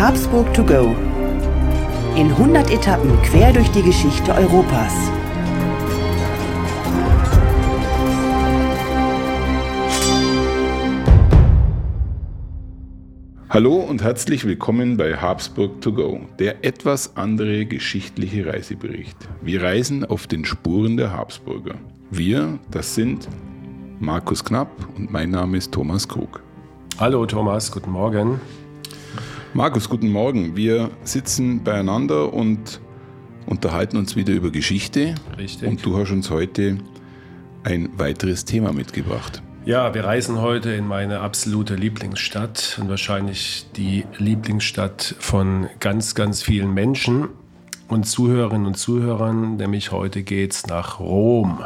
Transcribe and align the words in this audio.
Habsburg 0.00 0.54
to 0.54 0.64
go. 0.64 0.96
In 2.16 2.30
100 2.30 2.70
Etappen 2.70 3.20
quer 3.20 3.52
durch 3.52 3.70
die 3.72 3.82
Geschichte 3.82 4.32
Europas. 4.32 4.94
Hallo 13.50 13.74
und 13.74 14.02
herzlich 14.02 14.46
willkommen 14.46 14.96
bei 14.96 15.18
Habsburg 15.18 15.82
to 15.82 15.92
go, 15.92 16.20
der 16.38 16.64
etwas 16.64 17.18
andere 17.18 17.66
geschichtliche 17.66 18.46
Reisebericht. 18.46 19.18
Wir 19.42 19.62
reisen 19.62 20.06
auf 20.06 20.26
den 20.26 20.46
Spuren 20.46 20.96
der 20.96 21.12
Habsburger. 21.12 21.74
Wir, 22.10 22.58
das 22.70 22.94
sind 22.94 23.28
Markus 23.98 24.42
Knapp 24.42 24.70
und 24.96 25.12
mein 25.12 25.28
Name 25.28 25.58
ist 25.58 25.72
Thomas 25.72 26.08
Krug. 26.08 26.42
Hallo 26.98 27.26
Thomas, 27.26 27.70
guten 27.70 27.90
Morgen. 27.90 28.40
Markus, 29.52 29.88
guten 29.88 30.10
Morgen. 30.10 30.54
Wir 30.54 30.90
sitzen 31.02 31.64
beieinander 31.64 32.32
und 32.32 32.80
unterhalten 33.46 33.96
uns 33.96 34.14
wieder 34.14 34.32
über 34.32 34.50
Geschichte. 34.50 35.16
Richtig. 35.36 35.68
Und 35.68 35.84
du 35.84 35.98
hast 35.98 36.12
uns 36.12 36.30
heute 36.30 36.78
ein 37.64 37.88
weiteres 37.98 38.44
Thema 38.44 38.72
mitgebracht. 38.72 39.42
Ja, 39.64 39.92
wir 39.92 40.04
reisen 40.04 40.40
heute 40.40 40.70
in 40.70 40.86
meine 40.86 41.18
absolute 41.18 41.74
Lieblingsstadt 41.74 42.78
und 42.80 42.88
wahrscheinlich 42.88 43.66
die 43.76 44.04
Lieblingsstadt 44.18 45.16
von 45.18 45.68
ganz, 45.80 46.14
ganz 46.14 46.42
vielen 46.42 46.72
Menschen 46.72 47.28
und 47.88 48.04
Zuhörerinnen 48.04 48.68
und 48.68 48.78
Zuhörern, 48.78 49.56
nämlich 49.56 49.90
heute 49.90 50.22
geht 50.22 50.52
es 50.52 50.66
nach 50.68 51.00
Rom. 51.00 51.58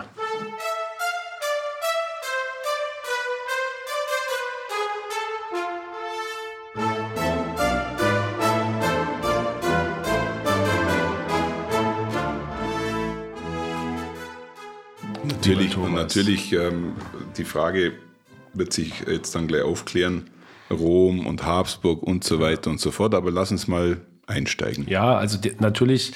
Natürlich, 15.47 15.77
natürlich 15.77 16.53
ähm, 16.53 16.93
die 17.37 17.45
Frage 17.45 17.93
wird 18.55 18.73
sich 18.73 19.05
jetzt 19.07 19.35
dann 19.35 19.47
gleich 19.47 19.63
aufklären, 19.63 20.31
Rom 20.71 21.27
und 21.27 21.45
Habsburg 21.45 22.03
und 22.03 22.25
so 22.25 22.41
weiter 22.41 22.71
und 22.71 22.81
so 22.81 22.91
fort, 22.91 23.15
aber 23.15 23.31
lass 23.31 23.51
uns 23.51 23.69
mal 23.69 24.01
einsteigen. 24.27 24.87
Ja, 24.89 25.17
also 25.17 25.39
natürlich 25.59 26.13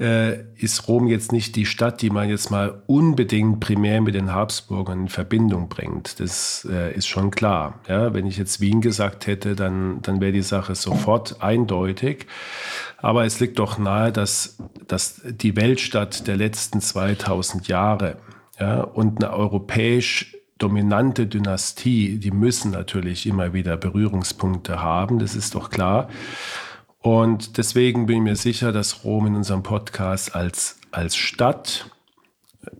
äh, 0.00 0.44
ist 0.56 0.88
Rom 0.88 1.08
jetzt 1.08 1.32
nicht 1.32 1.56
die 1.56 1.66
Stadt, 1.66 2.02
die 2.02 2.10
man 2.10 2.28
jetzt 2.28 2.50
mal 2.50 2.82
unbedingt 2.86 3.60
primär 3.60 4.00
mit 4.00 4.14
den 4.14 4.32
Habsburgern 4.32 5.02
in 5.02 5.08
Verbindung 5.08 5.68
bringt. 5.68 6.20
Das 6.20 6.66
äh, 6.70 6.94
ist 6.94 7.08
schon 7.08 7.30
klar. 7.30 7.80
Ja, 7.88 8.14
wenn 8.14 8.26
ich 8.26 8.36
jetzt 8.36 8.60
Wien 8.60 8.80
gesagt 8.80 9.26
hätte, 9.26 9.56
dann, 9.56 10.00
dann 10.02 10.20
wäre 10.20 10.32
die 10.32 10.42
Sache 10.42 10.74
sofort 10.74 11.42
eindeutig. 11.42 12.26
Aber 12.96 13.24
es 13.24 13.40
liegt 13.40 13.58
doch 13.58 13.78
nahe, 13.78 14.12
dass, 14.12 14.58
dass 14.86 15.20
die 15.24 15.56
Weltstadt 15.56 16.26
der 16.26 16.36
letzten 16.36 16.80
2000 16.80 17.68
Jahre 17.68 18.18
ja, 18.58 18.80
und 18.80 19.22
eine 19.22 19.32
europäisch 19.32 20.36
dominante 20.58 21.26
Dynastie, 21.26 22.18
die 22.18 22.32
müssen 22.32 22.72
natürlich 22.72 23.26
immer 23.26 23.52
wieder 23.52 23.76
Berührungspunkte 23.76 24.82
haben, 24.82 25.18
das 25.18 25.36
ist 25.36 25.54
doch 25.54 25.70
klar. 25.70 26.08
Und 27.00 27.58
deswegen 27.58 28.06
bin 28.06 28.16
ich 28.18 28.22
mir 28.22 28.36
sicher, 28.36 28.72
dass 28.72 29.04
Rom 29.04 29.28
in 29.28 29.36
unserem 29.36 29.62
Podcast 29.62 30.34
als, 30.34 30.80
als 30.90 31.16
Stadt 31.16 31.88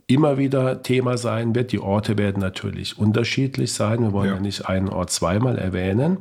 immer 0.07 0.37
wieder 0.37 0.83
Thema 0.83 1.17
sein 1.17 1.55
wird. 1.55 1.71
Die 1.71 1.79
Orte 1.79 2.17
werden 2.17 2.41
natürlich 2.41 2.97
unterschiedlich 2.97 3.73
sein. 3.73 4.01
Wir 4.01 4.11
wollen 4.11 4.29
ja, 4.29 4.35
ja 4.35 4.41
nicht 4.41 4.67
einen 4.67 4.89
Ort 4.89 5.09
zweimal 5.11 5.57
erwähnen. 5.57 6.17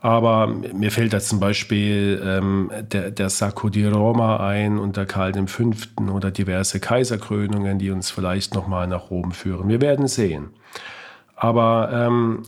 Aber 0.00 0.46
mir 0.46 0.92
fällt 0.92 1.12
da 1.12 1.18
zum 1.18 1.40
Beispiel 1.40 2.22
ähm, 2.24 2.70
der, 2.92 3.10
der 3.10 3.30
Sacco 3.30 3.68
di 3.68 3.84
Roma 3.84 4.36
ein 4.46 4.78
unter 4.78 5.06
Karl 5.06 5.46
V. 5.48 5.72
oder 6.12 6.30
diverse 6.30 6.78
Kaiserkrönungen, 6.78 7.78
die 7.78 7.90
uns 7.90 8.10
vielleicht 8.10 8.54
nochmal 8.54 8.86
nach 8.86 9.10
Rom 9.10 9.32
führen. 9.32 9.68
Wir 9.68 9.80
werden 9.80 10.06
sehen. 10.06 10.50
Aber 11.34 11.90
ähm, 11.92 12.42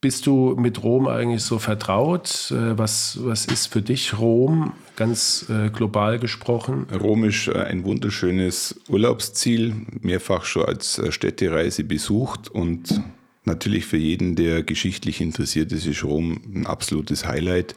bist 0.00 0.26
du 0.26 0.56
mit 0.58 0.82
Rom 0.82 1.06
eigentlich 1.06 1.44
so 1.44 1.60
vertraut? 1.60 2.50
Äh, 2.50 2.76
was, 2.76 3.18
was 3.22 3.46
ist 3.46 3.72
für 3.72 3.82
dich 3.82 4.18
Rom, 4.18 4.72
ganz 4.96 5.46
äh, 5.48 5.70
global 5.70 6.18
gesprochen? 6.18 6.88
Rom 7.00 7.24
ist 7.24 7.46
äh, 7.46 7.58
ein 7.58 7.84
wunderschönes 7.84 8.80
Urlaubsziel, 8.88 9.74
mehrfach 10.00 10.44
schon 10.44 10.64
als 10.64 10.98
äh, 10.98 11.12
Städtereise 11.12 11.84
besucht 11.84 12.48
und 12.48 13.00
natürlich 13.44 13.86
für 13.86 13.96
jeden, 13.96 14.36
der 14.36 14.62
geschichtlich 14.62 15.20
interessiert 15.20 15.72
ist, 15.72 15.86
ist 15.86 16.04
Rom 16.04 16.40
ein 16.54 16.66
absolutes 16.66 17.26
Highlight. 17.26 17.74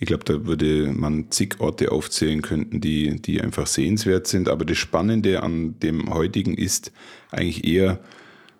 Ich 0.00 0.06
glaube, 0.06 0.24
da 0.24 0.44
würde 0.44 0.92
man 0.92 1.30
zig 1.30 1.60
Orte 1.60 1.92
aufzählen 1.92 2.42
könnten, 2.42 2.80
die, 2.80 3.20
die 3.20 3.40
einfach 3.40 3.66
sehenswert 3.66 4.26
sind. 4.26 4.48
Aber 4.48 4.64
das 4.64 4.76
Spannende 4.76 5.42
an 5.42 5.78
dem 5.80 6.12
heutigen 6.12 6.54
ist 6.54 6.92
eigentlich 7.30 7.64
eher, 7.64 8.00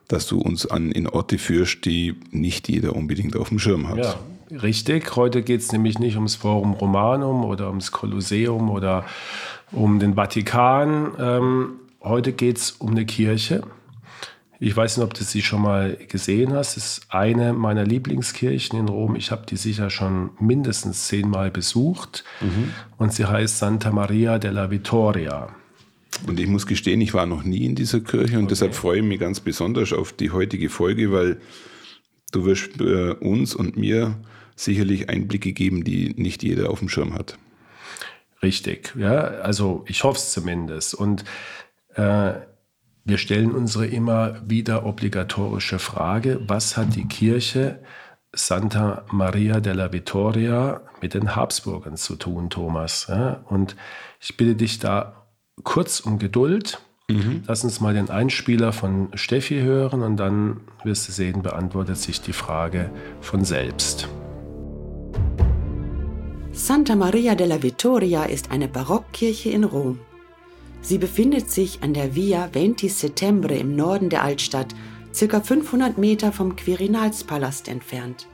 dass 0.09 0.27
du 0.27 0.39
uns 0.39 0.67
an 0.67 0.93
in 0.93 1.09
Orte 1.09 1.39
führst, 1.39 1.85
die 1.85 2.15
nicht 2.31 2.69
jeder 2.69 2.95
unbedingt 2.95 3.37
auf 3.37 3.49
dem 3.49 3.59
Schirm 3.59 3.89
hat. 3.89 3.99
Ja, 3.99 4.15
richtig. 4.63 5.17
Heute 5.17 5.43
geht 5.43 5.61
es 5.61 5.73
nämlich 5.73 5.99
nicht 5.99 6.15
ums 6.17 6.37
Forum 6.37 6.75
Romanum 6.75 7.45
oder 7.45 7.69
ums 7.69 7.91
Kolosseum 7.91 8.71
oder 8.71 9.05
um 9.73 9.99
den 9.99 10.15
Vatikan. 10.15 11.15
Ähm, 11.19 11.73
heute 12.03 12.33
geht 12.33 12.59
es 12.59 12.71
um 12.73 12.91
eine 12.91 13.07
Kirche 13.07 13.65
ich 14.61 14.77
weiß 14.77 14.97
nicht, 14.97 15.05
ob 15.05 15.15
du 15.15 15.25
sie 15.25 15.43
schon 15.43 15.63
mal 15.63 15.97
gesehen 16.09 16.53
hast. 16.53 16.77
Es 16.77 16.87
ist 16.87 17.07
eine 17.09 17.53
meiner 17.53 17.85
Lieblingskirchen 17.85 18.79
in 18.79 18.89
Rom. 18.89 19.17
Ich 19.17 19.31
habe 19.31 19.47
die 19.47 19.57
sicher 19.57 19.91
schon 19.91 20.31
mindestens 20.39 21.09
zehnmal 21.09 21.51
besucht. 21.51 22.25
Mhm. 22.41 22.73
Und 22.97 23.13
sie 23.13 23.27
heißt 23.27 23.59
Santa 23.59 23.91
Maria 23.91 24.39
della 24.39 24.71
Vittoria. 24.71 25.55
Und 26.27 26.39
ich 26.39 26.47
muss 26.47 26.67
gestehen, 26.67 27.01
ich 27.01 27.15
war 27.15 27.27
noch 27.27 27.43
nie 27.43 27.65
in 27.65 27.75
dieser 27.75 28.01
Kirche 28.01 28.39
und 28.39 28.45
okay. 28.45 28.51
deshalb 28.51 28.75
freue 28.75 28.99
ich 28.99 29.05
mich 29.05 29.19
ganz 29.19 29.41
besonders 29.41 29.93
auf 29.93 30.13
die 30.13 30.31
heutige 30.31 30.71
Folge, 30.71 31.11
weil 31.11 31.41
du 32.31 32.45
wirst 32.45 32.81
äh, 32.81 33.13
uns 33.13 33.55
und 33.55 33.77
mir 33.77 34.17
sicherlich 34.55 35.09
Einblicke 35.09 35.53
geben, 35.53 35.83
die 35.83 36.15
nicht 36.17 36.45
jeder 36.45 36.71
auf 36.71 36.79
dem 36.79 36.89
Schirm 36.89 37.15
hat. 37.15 37.37
Richtig, 38.43 38.95
ja, 38.97 39.23
also 39.23 39.85
ich 39.89 40.05
hoffe 40.05 40.19
es 40.19 40.33
zumindest. 40.33 40.95
Und 40.95 41.25
äh, 41.95 42.35
wir 43.05 43.19
stellen 43.19 43.53
unsere 43.53 43.87
immer 43.87 44.41
wieder 44.49 44.87
obligatorische 44.87 45.79
Frage, 45.79 46.41
was 46.47 46.77
hat 46.77 46.97
die 46.97 47.07
Kirche 47.07 47.81
Santa 48.33 49.05
Maria 49.13 49.61
della 49.61 49.93
Vittoria 49.93 50.81
mit 51.01 51.15
den 51.15 51.37
Habsburgern 51.37 51.97
zu 51.97 52.17
tun, 52.17 52.51
Thomas? 52.51 53.11
und 53.49 53.77
ich 54.21 54.37
bitte 54.37 54.57
dich 54.57 54.79
da 54.79 55.27
kurz 55.63 56.01
um 56.01 56.19
Geduld. 56.19 56.81
Mhm. 57.09 57.43
Lass 57.47 57.63
uns 57.63 57.81
mal 57.81 57.93
den 57.93 58.09
Einspieler 58.09 58.73
von 58.73 59.11
Steffi 59.15 59.61
hören 59.61 60.03
und 60.03 60.17
dann 60.17 60.63
wirst 60.83 61.07
du 61.07 61.13
sehen, 61.13 61.43
beantwortet 61.43 61.99
sich 61.99 62.23
die 62.23 62.33
Frage 62.33 62.91
von 63.21 63.45
selbst. 63.45 64.09
Santa 66.53 66.97
Maria 66.97 67.35
della 67.35 67.63
Vittoria 67.63 68.25
ist 68.25 68.51
eine 68.51 68.69
Barockkirche 68.69 69.51
in 69.51 69.65
Rom. 69.65 70.01
Sie 70.85 70.99
befindet 70.99 71.51
sich 71.51 71.83
an 71.83 71.95
der 71.95 72.15
Via 72.15 72.51
Venti 72.53 72.91
Settembre 72.91 73.55
im 73.55 73.75
Norden 73.75 74.11
der 74.11 74.23
Altstadt, 74.23 74.75
circa 75.15 75.41
500 75.41 75.97
Meter 75.97 76.31
vom 76.31 76.57
Quirinalspalast 76.57 77.69
entfernt. 77.69 78.29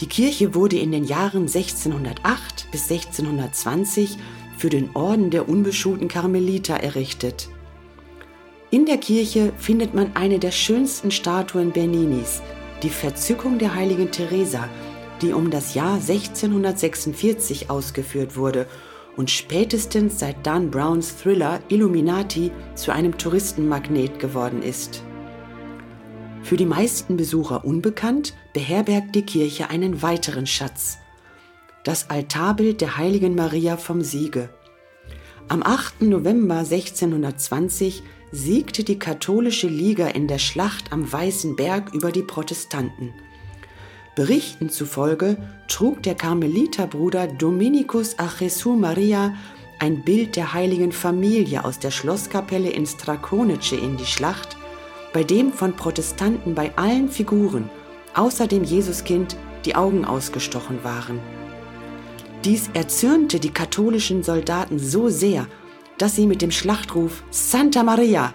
Die 0.00 0.06
Kirche 0.06 0.54
wurde 0.54 0.76
in 0.76 0.92
den 0.92 1.04
Jahren 1.04 1.46
1608 1.46 2.68
bis 2.70 2.90
1620 2.90 4.18
für 4.58 4.68
den 4.68 4.90
Orden 4.92 5.30
der 5.30 5.48
unbeschuhten 5.48 6.08
Karmeliter 6.08 6.74
errichtet. 6.74 7.48
In 8.70 8.84
der 8.84 8.98
Kirche 8.98 9.54
findet 9.56 9.94
man 9.94 10.14
eine 10.16 10.40
der 10.40 10.52
schönsten 10.52 11.10
Statuen 11.10 11.72
Berninis, 11.72 12.42
die 12.82 12.90
Verzückung 12.90 13.58
der 13.58 13.74
heiligen 13.74 14.10
Teresa, 14.10 14.68
die 15.22 15.32
um 15.32 15.50
das 15.50 15.72
Jahr 15.72 15.94
1646 15.94 17.70
ausgeführt 17.70 18.36
wurde 18.36 18.66
und 19.16 19.30
spätestens 19.30 20.18
seit 20.18 20.46
Dan 20.46 20.70
Browns 20.70 21.16
Thriller 21.16 21.60
Illuminati 21.68 22.50
zu 22.74 22.92
einem 22.92 23.16
Touristenmagnet 23.18 24.18
geworden 24.18 24.62
ist. 24.62 25.02
Für 26.42 26.56
die 26.56 26.66
meisten 26.66 27.16
Besucher 27.16 27.64
unbekannt 27.64 28.34
beherbergt 28.52 29.14
die 29.14 29.22
Kirche 29.22 29.70
einen 29.70 30.02
weiteren 30.02 30.46
Schatz. 30.46 30.98
Das 31.84 32.10
Altarbild 32.10 32.80
der 32.80 32.96
heiligen 32.96 33.34
Maria 33.34 33.76
vom 33.76 34.02
Siege. 34.02 34.50
Am 35.48 35.62
8. 35.62 36.02
November 36.02 36.58
1620 36.58 38.02
siegte 38.32 38.84
die 38.84 38.98
katholische 38.98 39.66
Liga 39.66 40.06
in 40.08 40.28
der 40.28 40.38
Schlacht 40.38 40.92
am 40.92 41.10
Weißen 41.10 41.56
Berg 41.56 41.92
über 41.94 42.12
die 42.12 42.22
Protestanten. 42.22 43.12
Berichten 44.16 44.70
zufolge 44.70 45.36
trug 45.68 46.02
der 46.02 46.16
Karmeliterbruder 46.16 47.28
Dominikus 47.28 48.18
a 48.18 48.28
Jesu 48.40 48.74
Maria 48.74 49.34
ein 49.78 50.02
Bild 50.02 50.36
der 50.36 50.52
heiligen 50.52 50.90
Familie 50.90 51.64
aus 51.64 51.78
der 51.78 51.92
Schlosskapelle 51.92 52.70
in 52.70 52.86
Strakonice 52.86 53.76
in 53.76 53.96
die 53.96 54.04
Schlacht, 54.04 54.56
bei 55.12 55.22
dem 55.22 55.52
von 55.52 55.74
Protestanten 55.74 56.54
bei 56.54 56.76
allen 56.76 57.08
Figuren, 57.08 57.70
außer 58.14 58.46
dem 58.46 58.64
Jesuskind, 58.64 59.36
die 59.64 59.76
Augen 59.76 60.04
ausgestochen 60.04 60.82
waren. 60.82 61.20
Dies 62.44 62.68
erzürnte 62.74 63.38
die 63.38 63.50
katholischen 63.50 64.22
Soldaten 64.22 64.78
so 64.78 65.08
sehr, 65.08 65.46
dass 65.98 66.16
sie 66.16 66.26
mit 66.26 66.42
dem 66.42 66.50
Schlachtruf 66.50 67.22
Santa 67.30 67.82
Maria 67.82 68.34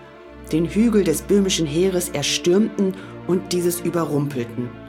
den 0.52 0.68
Hügel 0.68 1.04
des 1.04 1.24
böhmischen 1.24 1.66
Heeres 1.66 2.10
erstürmten 2.10 2.94
und 3.28 3.52
dieses 3.52 3.82
überrumpelten. 3.82 4.85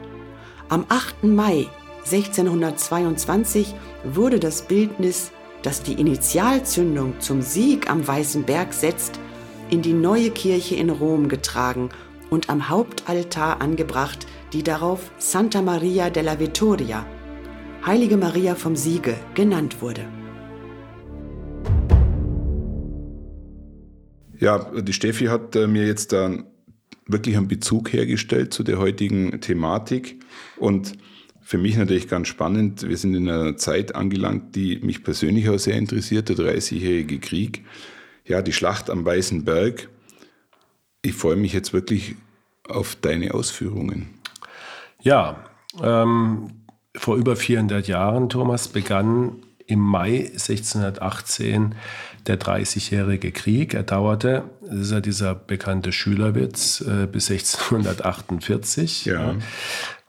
Am 0.68 0.84
8. 0.88 1.22
Mai 1.22 1.68
1622 2.10 3.72
wurde 4.02 4.40
das 4.40 4.62
Bildnis, 4.62 5.30
das 5.62 5.82
die 5.82 5.92
Initialzündung 5.92 7.20
zum 7.20 7.40
Sieg 7.40 7.88
am 7.88 8.06
Weißen 8.06 8.42
Berg 8.42 8.72
setzt, 8.72 9.20
in 9.70 9.80
die 9.80 9.92
neue 9.92 10.30
Kirche 10.30 10.74
in 10.74 10.90
Rom 10.90 11.28
getragen 11.28 11.90
und 12.30 12.50
am 12.50 12.68
Hauptaltar 12.68 13.60
angebracht, 13.60 14.26
die 14.52 14.64
darauf 14.64 15.12
Santa 15.18 15.62
Maria 15.62 16.10
della 16.10 16.40
Vittoria, 16.40 17.06
Heilige 17.84 18.16
Maria 18.16 18.56
vom 18.56 18.74
Siege, 18.74 19.14
genannt 19.34 19.80
wurde. 19.80 20.04
Ja, 24.38 24.68
die 24.80 24.92
Steffi 24.92 25.26
hat 25.26 25.54
äh, 25.54 25.68
mir 25.68 25.86
jetzt 25.86 26.12
dann 26.12 26.46
wirklich 27.06 27.36
einen 27.36 27.48
Bezug 27.48 27.92
hergestellt 27.92 28.52
zu 28.52 28.62
der 28.62 28.78
heutigen 28.78 29.40
Thematik 29.40 30.20
und 30.58 30.94
für 31.40 31.58
mich 31.58 31.76
natürlich 31.76 32.08
ganz 32.08 32.26
spannend. 32.26 32.88
Wir 32.88 32.96
sind 32.96 33.14
in 33.14 33.30
einer 33.30 33.56
Zeit 33.56 33.94
angelangt, 33.94 34.56
die 34.56 34.80
mich 34.80 35.04
persönlich 35.04 35.48
auch 35.48 35.58
sehr 35.58 35.76
interessiert, 35.76 36.28
der 36.28 36.36
30-jährige 36.36 37.20
Krieg. 37.20 37.64
Ja, 38.24 38.42
die 38.42 38.52
Schlacht 38.52 38.90
am 38.90 39.04
Weißen 39.04 39.44
Berg. 39.44 39.88
Ich 41.02 41.14
freue 41.14 41.36
mich 41.36 41.52
jetzt 41.52 41.72
wirklich 41.72 42.16
auf 42.68 42.96
deine 42.96 43.32
Ausführungen. 43.32 44.08
Ja, 45.00 45.44
ähm, 45.80 46.50
vor 46.96 47.16
über 47.16 47.36
400 47.36 47.86
Jahren, 47.86 48.28
Thomas, 48.28 48.66
begann 48.66 49.36
im 49.68 49.78
Mai 49.78 50.30
1618 50.32 51.76
der 52.28 52.38
30-jährige 52.38 53.32
Krieg. 53.32 53.74
Er 53.74 53.82
dauerte, 53.82 54.44
das 54.62 54.78
ist 54.78 54.92
ja 54.92 55.00
dieser 55.00 55.34
bekannte 55.34 55.92
Schülerwitz, 55.92 56.80
äh, 56.80 57.06
bis 57.06 57.30
1648. 57.30 59.06
Ja. 59.06 59.34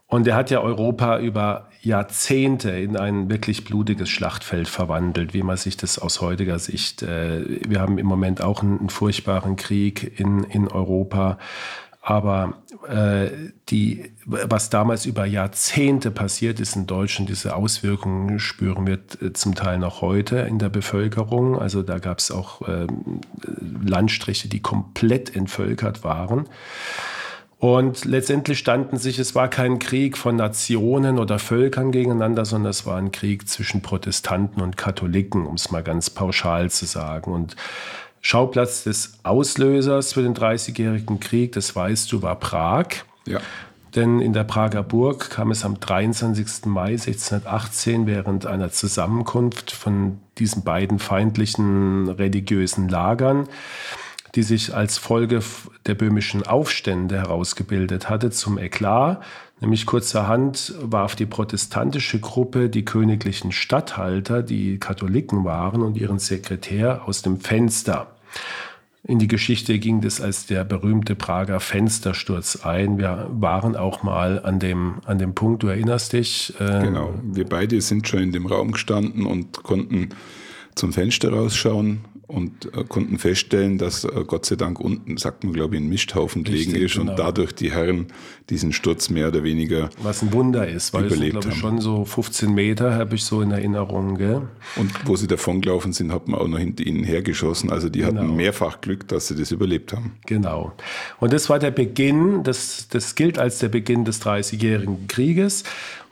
Und 0.07 0.25
er 0.25 0.35
hat 0.35 0.51
ja 0.51 0.61
Europa 0.61 1.19
über 1.19 1.67
Jahrzehnte 1.81 2.71
in 2.71 2.95
ein 2.95 3.29
wirklich 3.29 3.65
blutiges 3.65 4.09
Schlachtfeld 4.09 4.67
verwandelt, 4.67 5.33
wie 5.33 5.43
man 5.43 5.57
sich 5.57 5.75
das 5.75 5.99
aus 5.99 6.21
heutiger 6.21 6.59
Sicht. 6.59 7.03
Äh, 7.03 7.61
wir 7.67 7.81
haben 7.81 7.97
im 7.97 8.05
Moment 8.05 8.41
auch 8.41 8.61
einen, 8.61 8.79
einen 8.79 8.89
furchtbaren 8.89 9.55
Krieg 9.55 10.19
in, 10.19 10.43
in 10.43 10.67
Europa. 10.67 11.37
Aber 12.09 12.53
äh, 12.87 13.51
die, 13.67 14.13
was 14.25 14.69
damals 14.69 15.05
über 15.05 15.25
Jahrzehnte 15.25 16.09
passiert 16.09 16.61
ist 16.61 16.77
in 16.77 16.87
Deutschland, 16.87 17.27
diese 17.27 17.53
Auswirkungen 17.53 18.39
spüren 18.39 18.87
wir 18.87 18.99
äh, 19.21 19.33
zum 19.33 19.55
Teil 19.55 19.77
noch 19.77 19.99
heute 19.99 20.37
in 20.37 20.57
der 20.57 20.69
Bevölkerung. 20.69 21.59
Also 21.59 21.83
da 21.83 21.99
gab 21.99 22.19
es 22.19 22.31
auch 22.31 22.61
äh, 22.65 22.87
Landstriche, 23.85 24.47
die 24.47 24.61
komplett 24.61 25.35
entvölkert 25.35 26.05
waren. 26.05 26.47
Und 27.59 28.05
letztendlich 28.05 28.59
standen 28.59 28.95
sich, 28.95 29.19
es 29.19 29.35
war 29.35 29.49
kein 29.49 29.77
Krieg 29.77 30.17
von 30.17 30.37
Nationen 30.37 31.19
oder 31.19 31.39
Völkern 31.39 31.91
gegeneinander, 31.91 32.45
sondern 32.45 32.69
es 32.69 32.85
war 32.85 32.97
ein 32.99 33.11
Krieg 33.11 33.49
zwischen 33.49 33.81
Protestanten 33.81 34.61
und 34.61 34.77
Katholiken, 34.77 35.45
um 35.45 35.55
es 35.55 35.71
mal 35.71 35.83
ganz 35.83 36.09
pauschal 36.09 36.69
zu 36.69 36.85
sagen. 36.85 37.33
Und 37.33 37.57
Schauplatz 38.27 38.83
des 38.83 39.13
Auslösers 39.23 40.11
für 40.11 40.21
den 40.21 40.33
Dreißigjährigen 40.33 41.21
Krieg, 41.21 41.53
das 41.53 41.73
weißt 41.77 42.11
du, 42.11 42.21
war 42.21 42.35
Prag. 42.35 42.87
Ja. 43.25 43.39
Denn 43.95 44.19
in 44.19 44.33
der 44.33 44.43
Prager 44.43 44.83
Burg 44.83 45.29
kam 45.29 45.49
es 45.49 45.63
am 45.63 45.79
23. 45.79 46.65
Mai 46.65 46.91
1618 46.91 48.05
während 48.05 48.45
einer 48.45 48.69
Zusammenkunft 48.69 49.71
von 49.71 50.19
diesen 50.39 50.65
beiden 50.65 50.99
feindlichen 50.99 52.09
religiösen 52.09 52.89
Lagern, 52.89 53.47
die 54.35 54.43
sich 54.43 54.75
als 54.75 54.97
Folge 54.97 55.39
der 55.85 55.95
böhmischen 55.95 56.45
Aufstände 56.45 57.15
herausgebildet 57.15 58.09
hatte, 58.09 58.29
zum 58.29 58.57
Eklat. 58.57 59.23
Nämlich 59.61 59.85
kurzerhand 59.85 60.73
warf 60.81 61.15
die 61.15 61.25
protestantische 61.25 62.19
Gruppe 62.19 62.67
die 62.67 62.83
königlichen 62.83 63.53
Statthalter, 63.53 64.43
die 64.43 64.79
Katholiken 64.79 65.45
waren, 65.45 65.81
und 65.81 65.95
ihren 65.95 66.19
Sekretär 66.19 67.07
aus 67.07 67.21
dem 67.21 67.39
Fenster. 67.39 68.16
In 69.03 69.19
die 69.19 69.27
Geschichte 69.27 69.79
ging 69.79 70.01
das 70.01 70.19
als 70.19 70.47
der 70.47 70.65
berühmte 70.65 71.15
Prager 71.15 71.61
Fenstersturz 71.61 72.57
ein. 72.65 72.97
Wir 72.97 73.27
waren 73.31 73.77
auch 73.77 74.03
mal 74.03 74.43
an 74.43 74.59
dem, 74.59 74.95
an 75.05 75.17
dem 75.17 75.33
Punkt, 75.33 75.63
du 75.63 75.67
erinnerst 75.67 76.11
dich. 76.11 76.53
Äh 76.59 76.81
genau, 76.83 77.13
wir 77.23 77.45
beide 77.45 77.79
sind 77.79 78.07
schon 78.07 78.21
in 78.21 78.31
dem 78.33 78.45
Raum 78.45 78.73
gestanden 78.73 79.25
und 79.25 79.63
konnten 79.63 80.09
zum 80.75 80.91
Fenster 80.91 81.31
rausschauen 81.31 82.01
und 82.27 82.65
äh, 82.73 82.83
konnten 82.83 83.17
feststellen, 83.17 83.77
dass 83.77 84.03
äh, 84.03 84.23
Gott 84.27 84.45
sei 84.45 84.57
Dank 84.57 84.79
unten, 84.79 85.15
sagt 85.17 85.45
man 85.45 85.53
glaube 85.53 85.75
ich, 85.75 85.81
ein 85.81 85.87
Misthaufen 85.87 86.43
gelegen 86.43 86.75
ist 86.75 86.95
genau. 86.95 87.11
und 87.11 87.19
dadurch 87.19 87.53
die 87.53 87.71
Herren 87.71 88.07
diesen 88.49 88.73
Sturz 88.73 89.09
mehr 89.09 89.29
oder 89.29 89.43
weniger 89.43 89.89
Was 90.01 90.21
ein 90.21 90.33
Wunder 90.33 90.67
ist, 90.67 90.93
weil 90.93 91.05
es 91.05 91.19
glaube 91.19 91.49
ich 91.49 91.55
schon 91.55 91.79
so 91.79 92.03
15 92.03 92.53
Meter 92.53 92.95
habe 92.95 93.15
ich 93.15 93.23
so 93.23 93.41
in 93.41 93.51
Erinnerung. 93.51 94.17
Gell? 94.17 94.41
Und 94.75 94.91
wo 95.05 95.15
sie 95.15 95.27
davongelaufen 95.27 95.93
sind, 95.93 96.11
hat 96.11 96.27
man 96.27 96.39
auch 96.39 96.47
noch 96.47 96.59
hinter 96.59 96.85
ihnen 96.85 97.03
hergeschossen. 97.03 97.71
Also 97.71 97.89
die 97.89 97.99
genau. 97.99 98.21
hatten 98.21 98.35
mehrfach 98.35 98.81
Glück, 98.81 99.07
dass 99.07 99.27
sie 99.27 99.35
das 99.35 99.51
überlebt 99.51 99.93
haben. 99.93 100.13
Genau. 100.25 100.73
Und 101.19 101.31
das 101.31 101.49
war 101.49 101.59
der 101.59 101.71
Beginn, 101.71 102.43
das, 102.43 102.87
das 102.89 103.15
gilt 103.15 103.39
als 103.39 103.59
der 103.59 103.69
Beginn 103.69 104.03
des 104.03 104.19
Dreißigjährigen 104.19 105.07
Krieges. 105.07 105.63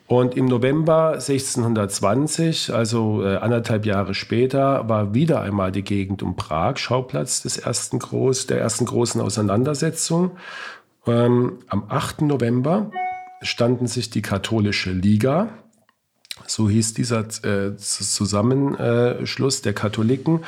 Und 0.08 0.38
im 0.38 0.46
November 0.46 1.14
1620, 1.14 2.72
also 2.72 3.24
äh, 3.24 3.38
anderthalb 3.38 3.88
Jahre 3.88 4.14
später, 4.14 4.88
war 4.88 5.16
wieder 5.16 5.42
einmal 5.42 5.72
die 5.72 5.82
Gegend 5.82 6.22
um 6.22 6.36
Prag 6.36 6.78
Schauplatz 6.78 7.42
des 7.42 7.58
ersten 7.58 7.98
Groß, 7.98 8.46
der 8.46 8.60
ersten 8.60 8.86
großen 8.86 9.20
Auseinandersetzung. 9.20 10.38
Ähm, 11.08 11.60
am 11.68 11.86
8. 11.90 12.22
November 12.22 12.92
standen 13.42 13.88
sich 13.88 14.12
die 14.12 14.22
katholische 14.22 14.92
Liga, 14.92 15.50
so 16.46 16.70
hieß 16.70 16.94
dieser 16.94 17.22
äh, 17.44 17.76
Zusammenschluss 17.76 19.64
der 19.64 19.74
Katholiken, 19.74 20.42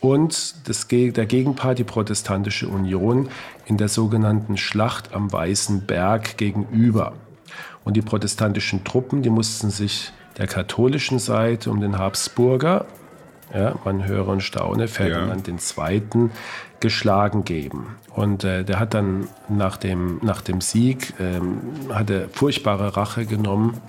und 0.00 0.54
das, 0.66 0.86
der 0.88 1.26
Gegenpart, 1.26 1.78
die 1.78 1.84
Protestantische 1.84 2.68
Union, 2.68 3.28
in 3.66 3.76
der 3.76 3.88
sogenannten 3.88 4.56
Schlacht 4.56 5.12
am 5.12 5.30
Weißen 5.30 5.84
Berg 5.84 6.38
gegenüber. 6.38 7.12
Und 7.84 7.96
die 7.96 8.02
protestantischen 8.02 8.84
Truppen, 8.84 9.22
die 9.22 9.30
mussten 9.30 9.70
sich 9.70 10.12
der 10.38 10.46
katholischen 10.46 11.18
Seite 11.18 11.70
um 11.70 11.80
den 11.80 11.98
Habsburger, 11.98 12.86
ja, 13.52 13.74
man 13.84 14.06
höre 14.06 14.28
und 14.28 14.42
staune, 14.42 14.86
Ferdinand 14.86 15.48
ja. 15.48 15.88
II. 15.88 16.30
geschlagen 16.78 17.44
geben. 17.44 17.96
Und 18.14 18.44
äh, 18.44 18.64
der 18.64 18.78
hat 18.78 18.94
dann 18.94 19.28
nach 19.48 19.76
dem, 19.76 20.18
nach 20.22 20.40
dem 20.40 20.60
Sieg, 20.60 21.14
ähm, 21.18 21.60
hatte 21.92 22.28
furchtbare 22.32 22.96
Rache 22.96 23.26
genommen. 23.26 23.80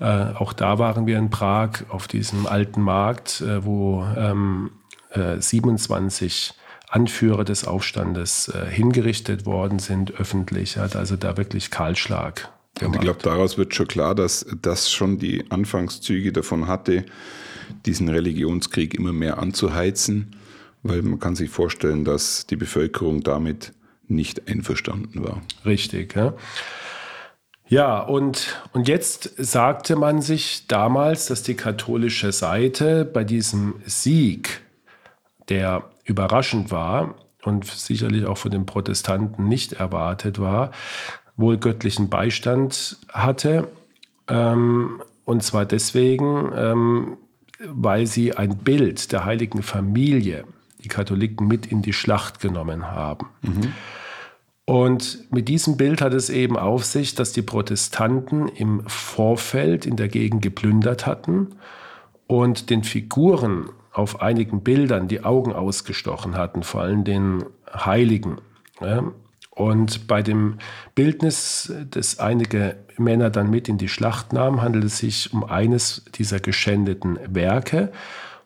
Äh, 0.00 0.04
auch 0.34 0.52
da 0.52 0.78
waren 0.78 1.06
wir 1.06 1.18
in 1.18 1.30
Prag 1.30 1.84
auf 1.88 2.06
diesem 2.06 2.46
alten 2.46 2.82
Markt, 2.82 3.40
äh, 3.40 3.64
wo 3.64 4.04
ähm, 4.16 4.70
27 5.14 6.54
äh, 6.54 6.92
Anführer 6.94 7.44
des 7.44 7.66
Aufstandes 7.66 8.48
äh, 8.48 8.66
hingerichtet 8.66 9.46
worden 9.46 9.78
sind, 9.78 10.12
öffentlich. 10.12 10.76
Er 10.76 10.84
hat 10.84 10.96
also 10.96 11.16
da 11.16 11.36
wirklich 11.36 11.70
Kahlschlag 11.70 12.50
und 12.82 12.94
ich 12.94 13.00
glaube, 13.00 13.20
daraus 13.22 13.58
wird 13.58 13.74
schon 13.74 13.88
klar, 13.88 14.14
dass 14.14 14.46
das 14.62 14.90
schon 14.90 15.18
die 15.18 15.44
Anfangszüge 15.50 16.32
davon 16.32 16.68
hatte, 16.68 17.04
diesen 17.86 18.08
Religionskrieg 18.08 18.94
immer 18.94 19.12
mehr 19.12 19.38
anzuheizen, 19.38 20.36
weil 20.82 21.02
man 21.02 21.18
kann 21.18 21.36
sich 21.36 21.50
vorstellen, 21.50 22.04
dass 22.04 22.46
die 22.46 22.56
Bevölkerung 22.56 23.22
damit 23.22 23.72
nicht 24.06 24.48
einverstanden 24.48 25.22
war. 25.24 25.42
Richtig, 25.64 26.14
ja. 26.14 26.34
Ja, 27.68 28.00
und, 28.00 28.62
und 28.72 28.88
jetzt 28.88 29.34
sagte 29.36 29.96
man 29.96 30.22
sich 30.22 30.66
damals, 30.68 31.26
dass 31.26 31.42
die 31.42 31.54
katholische 31.54 32.32
Seite 32.32 33.04
bei 33.04 33.24
diesem 33.24 33.74
Sieg, 33.84 34.62
der 35.50 35.84
überraschend 36.04 36.70
war 36.70 37.16
und 37.44 37.66
sicherlich 37.66 38.24
auch 38.24 38.38
von 38.38 38.50
den 38.50 38.64
Protestanten 38.64 39.48
nicht 39.48 39.74
erwartet 39.74 40.38
war, 40.38 40.70
wohl 41.38 41.56
göttlichen 41.56 42.10
Beistand 42.10 42.98
hatte. 43.10 43.68
Ähm, 44.28 45.00
und 45.24 45.42
zwar 45.42 45.64
deswegen, 45.64 46.52
ähm, 46.54 47.16
weil 47.64 48.06
sie 48.06 48.34
ein 48.34 48.58
Bild 48.58 49.12
der 49.12 49.24
heiligen 49.24 49.62
Familie, 49.62 50.44
die 50.84 50.88
Katholiken, 50.88 51.48
mit 51.48 51.66
in 51.66 51.80
die 51.80 51.94
Schlacht 51.94 52.40
genommen 52.40 52.90
haben. 52.90 53.28
Mhm. 53.40 53.72
Und 54.64 55.32
mit 55.32 55.48
diesem 55.48 55.78
Bild 55.78 56.02
hat 56.02 56.12
es 56.12 56.28
eben 56.28 56.58
auf 56.58 56.84
sich, 56.84 57.14
dass 57.14 57.32
die 57.32 57.40
Protestanten 57.40 58.48
im 58.48 58.82
Vorfeld 58.86 59.86
in 59.86 59.96
der 59.96 60.08
Gegend 60.08 60.42
geplündert 60.42 61.06
hatten 61.06 61.54
und 62.26 62.68
den 62.68 62.84
Figuren 62.84 63.70
auf 63.92 64.20
einigen 64.20 64.60
Bildern 64.62 65.08
die 65.08 65.24
Augen 65.24 65.52
ausgestochen 65.52 66.36
hatten, 66.36 66.62
vor 66.62 66.82
allem 66.82 67.04
den 67.04 67.44
Heiligen. 67.72 68.42
Und 69.58 70.06
bei 70.06 70.22
dem 70.22 70.58
Bildnis, 70.94 71.72
das 71.90 72.20
einige 72.20 72.76
Männer 72.96 73.28
dann 73.28 73.50
mit 73.50 73.68
in 73.68 73.76
die 73.76 73.88
Schlacht 73.88 74.32
nahmen, 74.32 74.62
handelt 74.62 74.84
es 74.84 74.98
sich 74.98 75.32
um 75.32 75.42
eines 75.42 76.04
dieser 76.14 76.38
geschändeten 76.38 77.18
Werke. 77.28 77.90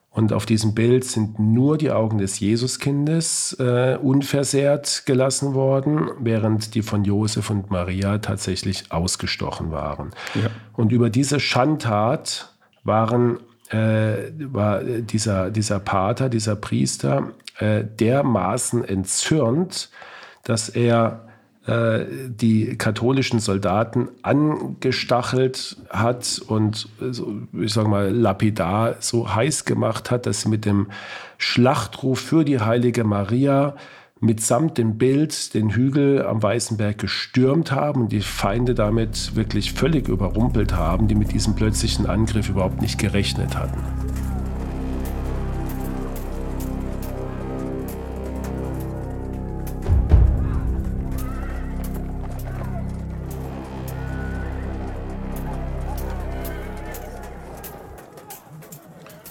Und 0.09 0.33
auf 0.33 0.47
diesem 0.47 0.73
Bild 0.73 1.03
sind 1.05 1.37
nur 1.37 1.77
die 1.77 1.91
Augen 1.91 2.17
des 2.17 2.39
Jesuskindes 2.39 3.55
äh, 3.59 3.95
unversehrt 4.01 5.03
gelassen 5.05 5.53
worden, 5.53 6.09
während 6.19 6.73
die 6.73 6.81
von 6.81 7.05
Josef 7.05 7.51
und 7.51 7.69
Maria 7.69 8.17
tatsächlich 8.17 8.91
ausgestochen 8.91 9.69
waren. 9.69 10.15
Ja. 10.33 10.49
Und 10.75 10.91
über 10.91 11.11
diese 11.11 11.39
Schandtat 11.39 12.55
waren, 12.83 13.37
äh, 13.69 14.31
war 14.39 14.83
dieser, 14.83 15.51
dieser 15.51 15.77
Pater, 15.77 16.29
dieser 16.29 16.55
Priester 16.55 17.33
äh, 17.59 17.83
dermaßen 17.83 18.83
entzürnt, 18.83 19.91
dass 20.43 20.69
er 20.69 21.21
äh, 21.65 22.05
die 22.27 22.77
katholischen 22.77 23.39
Soldaten 23.39 24.09
angestachelt 24.21 25.77
hat 25.89 26.41
und 26.47 26.89
so, 26.99 27.33
ich 27.53 27.71
sage 27.71 27.87
mal 27.87 28.09
lapidar 28.09 28.95
so 28.99 29.33
heiß 29.33 29.63
gemacht 29.63 30.11
hat, 30.11 30.25
dass 30.25 30.41
sie 30.41 30.49
mit 30.49 30.65
dem 30.65 30.87
Schlachtruf 31.37 32.19
für 32.19 32.43
die 32.43 32.59
heilige 32.59 33.05
Maria 33.05 33.75
mitsamt 34.19 34.77
dem 34.77 34.97
Bild 34.97 35.53
den 35.53 35.69
Hügel 35.69 36.25
am 36.25 36.43
Weißenberg 36.43 36.97
gestürmt 36.97 37.71
haben 37.71 38.01
und 38.03 38.11
die 38.11 38.21
Feinde 38.21 38.73
damit 38.73 39.35
wirklich 39.35 39.73
völlig 39.73 40.07
überrumpelt 40.07 40.73
haben, 40.73 41.07
die 41.07 41.15
mit 41.15 41.33
diesem 41.33 41.55
plötzlichen 41.55 42.07
Angriff 42.07 42.49
überhaupt 42.49 42.81
nicht 42.81 42.97
gerechnet 42.97 43.57
hatten. 43.57 44.32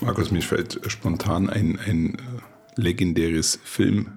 Markus, 0.03 0.31
mir 0.31 0.43
fällt 0.43 0.81
spontan 0.89 1.49
ein, 1.49 1.79
ein 1.79 2.15
äh, 2.15 2.81
legendäres 2.81 3.59
Film, 3.63 4.11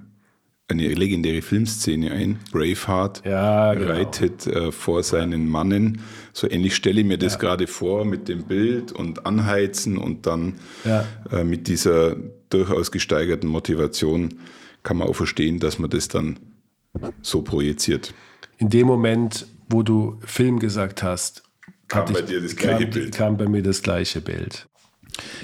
eine 0.67 0.87
legendäre 0.87 1.41
Filmszene 1.41 2.11
ein. 2.11 2.39
Braveheart 2.51 3.23
ja, 3.25 3.73
genau. 3.73 3.91
reitet 3.91 4.47
äh, 4.47 4.71
vor 4.71 5.03
seinen 5.03 5.47
Mannen. 5.47 6.01
So 6.33 6.49
ähnlich 6.49 6.75
stelle 6.75 7.01
ich 7.01 7.07
mir 7.07 7.19
das 7.19 7.33
ja. 7.33 7.39
gerade 7.39 7.67
vor 7.67 8.03
mit 8.03 8.27
dem 8.27 8.43
Bild 8.43 8.91
und 8.91 9.25
Anheizen 9.25 9.97
und 9.97 10.25
dann 10.25 10.55
ja. 10.83 11.05
äh, 11.31 11.43
mit 11.43 11.67
dieser 11.67 12.15
durchaus 12.49 12.91
gesteigerten 12.91 13.47
Motivation 13.47 14.39
kann 14.81 14.97
man 14.97 15.07
auch 15.07 15.15
verstehen, 15.15 15.59
dass 15.59 15.77
man 15.77 15.89
das 15.89 16.07
dann 16.07 16.39
so 17.21 17.41
projiziert. 17.41 18.13
In 18.57 18.69
dem 18.69 18.87
Moment, 18.87 19.47
wo 19.69 19.83
du 19.83 20.19
Film 20.25 20.59
gesagt 20.59 21.03
hast, 21.03 21.43
kam 21.87 22.11
bei 22.11 22.21
dir 22.21 22.41
das 22.41 22.55
gleiche 22.55 22.89
kam. 22.89 23.11
Kam 23.11 23.37
bei 23.37 23.47
mir 23.47 23.61
das 23.61 23.81
gleiche 23.81 24.21
Bild. 24.21 24.67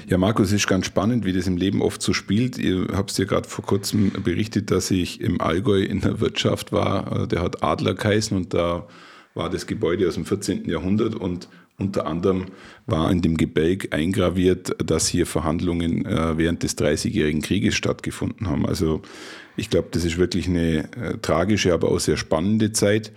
Ja, 0.08 0.18
Markus, 0.18 0.48
es 0.48 0.54
ist 0.54 0.66
ganz 0.66 0.86
spannend, 0.86 1.24
wie 1.24 1.32
das 1.32 1.46
im 1.46 1.56
Leben 1.56 1.80
oft 1.80 2.02
so 2.02 2.12
spielt. 2.12 2.58
Ihr 2.58 2.88
habt 2.92 3.16
ja 3.16 3.24
gerade 3.24 3.48
vor 3.48 3.64
kurzem 3.64 4.10
berichtet, 4.22 4.70
dass 4.70 4.90
ich 4.90 5.20
im 5.20 5.40
Allgäu 5.40 5.82
in 5.82 6.00
der 6.00 6.20
Wirtschaft 6.20 6.72
war. 6.72 7.26
Der 7.26 7.42
hat 7.42 7.62
Adler 7.62 7.94
geheißen 7.94 8.36
und 8.36 8.52
da 8.52 8.86
war 9.34 9.48
das 9.48 9.66
Gebäude 9.66 10.06
aus 10.08 10.14
dem 10.14 10.26
14. 10.26 10.68
Jahrhundert 10.68 11.14
und 11.14 11.48
unter 11.78 12.06
anderem 12.06 12.46
war 12.86 13.10
in 13.10 13.22
dem 13.22 13.36
Gebälk 13.36 13.94
eingraviert, 13.94 14.76
dass 14.84 15.08
hier 15.08 15.26
Verhandlungen 15.26 16.04
äh, 16.04 16.36
während 16.36 16.62
des 16.62 16.76
Dreißigjährigen 16.76 17.42
Krieges 17.42 17.74
stattgefunden 17.74 18.48
haben. 18.48 18.66
Also 18.66 19.02
ich 19.56 19.70
glaube, 19.70 19.88
das 19.90 20.04
ist 20.04 20.18
wirklich 20.18 20.48
eine 20.48 20.90
äh, 20.94 21.18
tragische, 21.20 21.72
aber 21.72 21.90
auch 21.90 21.98
sehr 21.98 22.16
spannende 22.16 22.72
Zeit. 22.72 23.12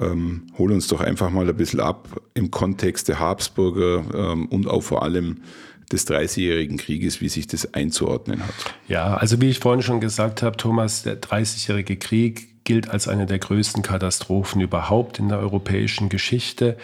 Ähm, 0.00 0.46
hol 0.56 0.72
uns 0.72 0.88
doch 0.88 1.00
einfach 1.00 1.30
mal 1.30 1.48
ein 1.48 1.56
bisschen 1.56 1.80
ab 1.80 2.20
im 2.34 2.50
Kontext 2.50 3.08
der 3.08 3.20
Habsburger 3.20 4.04
ähm, 4.14 4.46
und 4.46 4.66
auch 4.66 4.82
vor 4.82 5.02
allem 5.02 5.42
des 5.92 6.04
Dreißigjährigen 6.06 6.76
Krieges, 6.76 7.20
wie 7.20 7.28
sich 7.28 7.46
das 7.46 7.74
einzuordnen 7.74 8.42
hat. 8.42 8.54
Ja, 8.88 9.14
also 9.14 9.40
wie 9.40 9.50
ich 9.50 9.58
vorhin 9.58 9.82
schon 9.82 10.00
gesagt 10.00 10.42
habe, 10.42 10.56
Thomas, 10.56 11.02
der 11.02 11.16
Dreißigjährige 11.16 11.96
Krieg 11.96 12.64
gilt 12.64 12.88
als 12.88 13.08
eine 13.08 13.26
der 13.26 13.38
größten 13.38 13.82
Katastrophen 13.82 14.60
überhaupt 14.60 15.18
in 15.18 15.28
der 15.28 15.38
europäischen 15.38 16.08
Geschichte. 16.08 16.76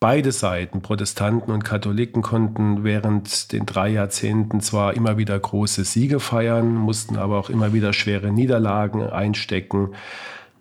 Beide 0.00 0.30
Seiten, 0.30 0.80
Protestanten 0.80 1.50
und 1.50 1.64
Katholiken, 1.64 2.22
konnten 2.22 2.84
während 2.84 3.52
den 3.52 3.66
drei 3.66 3.88
Jahrzehnten 3.88 4.60
zwar 4.60 4.94
immer 4.94 5.18
wieder 5.18 5.36
große 5.36 5.84
Siege 5.84 6.20
feiern, 6.20 6.72
mussten 6.74 7.16
aber 7.16 7.36
auch 7.38 7.50
immer 7.50 7.72
wieder 7.72 7.92
schwere 7.92 8.30
Niederlagen 8.30 9.02
einstecken. 9.02 9.94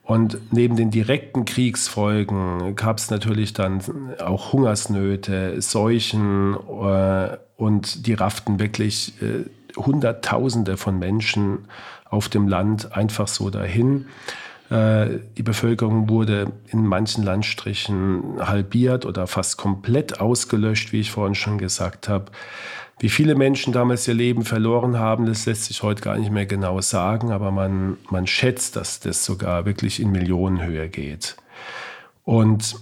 Und 0.02 0.40
neben 0.52 0.76
den 0.76 0.90
direkten 0.90 1.46
Kriegsfolgen 1.46 2.76
gab 2.76 2.98
es 2.98 3.12
natürlich 3.12 3.54
dann 3.54 3.82
auch 4.20 4.54
Hungersnöte, 4.54 5.62
Seuchen 5.62 6.56
äh, 6.56 7.38
und 7.58 8.08
die 8.08 8.14
rafften 8.14 8.60
wirklich 8.60 9.14
äh, 9.22 9.46
Hunderttausende 9.76 10.78
von 10.78 10.98
Menschen 10.98 11.66
auf 12.06 12.30
dem 12.30 12.48
Land 12.48 12.96
einfach 12.96 13.28
so 13.28 13.50
dahin. 13.50 14.06
Äh, 14.70 15.20
die 15.38 15.44
Bevölkerung 15.44 16.08
wurde 16.10 16.52
in 16.70 16.86
manchen 16.86 17.24
Landstrichen 17.24 18.38
halbiert 18.40 19.06
oder 19.06 19.28
fast 19.28 19.58
komplett 19.58 20.22
ausgelöscht, 20.22 20.94
wie 20.94 21.00
ich 21.00 21.12
vorhin 21.12 21.36
schon 21.36 21.58
gesagt 21.58 22.08
habe. 22.08 22.32
Wie 23.00 23.10
viele 23.10 23.36
Menschen 23.36 23.74
damals 23.74 24.08
ihr 24.08 24.16
Leben 24.16 24.44
verloren 24.44 24.98
haben, 24.98 25.28
das 25.28 25.46
lässt 25.46 25.66
sich 25.66 25.84
heute 25.84 26.02
gar 26.02 26.18
nicht 26.18 26.32
mehr 26.32 26.48
genau 26.48 26.82
sagen, 26.82 27.32
aber 27.32 27.52
man, 27.52 27.98
man 28.10 28.26
schätzt, 28.26 28.76
dass 28.76 29.00
das 29.00 29.24
sogar 29.24 29.66
wirklich 29.66 30.00
in 30.00 30.12
Millionenhöhe 30.12 30.90
geht. 30.90 31.38
Und 32.24 32.76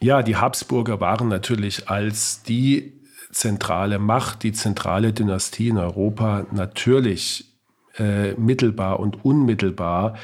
ja, 0.00 0.22
die 0.22 0.36
Habsburger 0.36 1.00
waren 1.00 1.28
natürlich 1.28 1.88
als 1.88 2.42
die 2.42 2.92
zentrale 3.30 3.98
Macht, 3.98 4.42
die 4.42 4.52
zentrale 4.52 5.12
Dynastie 5.12 5.68
in 5.68 5.78
Europa 5.78 6.46
natürlich 6.50 7.52
äh, 7.98 8.32
mittelbar 8.34 9.00
und 9.00 9.24
unmittelbar 9.24 10.16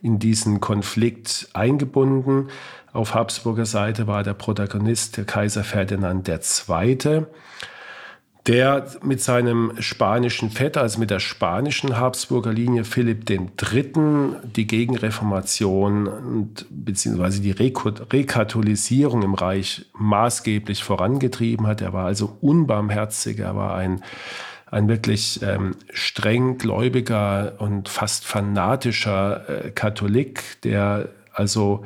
in 0.00 0.18
diesen 0.18 0.60
Konflikt 0.60 1.48
eingebunden. 1.52 2.48
Auf 2.92 3.14
Habsburger 3.14 3.66
Seite 3.66 4.06
war 4.06 4.22
der 4.22 4.34
Protagonist 4.34 5.16
der 5.16 5.24
Kaiser 5.24 5.64
Ferdinand 5.64 6.28
II 6.28 7.26
der 8.46 8.86
mit 9.02 9.20
seinem 9.20 9.72
spanischen 9.78 10.50
Vetter, 10.50 10.80
also 10.80 10.98
mit 10.98 11.10
der 11.10 11.20
spanischen 11.20 11.96
Habsburger 11.96 12.52
Linie 12.52 12.84
Philipp 12.84 13.30
III., 13.30 13.92
die 14.42 14.66
Gegenreformation 14.66 16.08
und 16.08 16.66
beziehungsweise 16.70 17.40
die 17.40 17.52
Rekatholisierung 17.52 19.22
im 19.22 19.34
Reich 19.34 19.86
maßgeblich 19.92 20.82
vorangetrieben 20.82 21.68
hat. 21.68 21.82
Er 21.82 21.92
war 21.92 22.06
also 22.06 22.36
unbarmherzig, 22.40 23.38
er 23.38 23.54
war 23.54 23.76
ein, 23.76 24.02
ein 24.66 24.88
wirklich 24.88 25.40
ähm, 25.42 25.76
streng 25.92 26.58
gläubiger 26.58 27.54
und 27.58 27.88
fast 27.88 28.24
fanatischer 28.24 29.66
äh, 29.66 29.70
Katholik, 29.70 30.60
der 30.64 31.10
also 31.32 31.84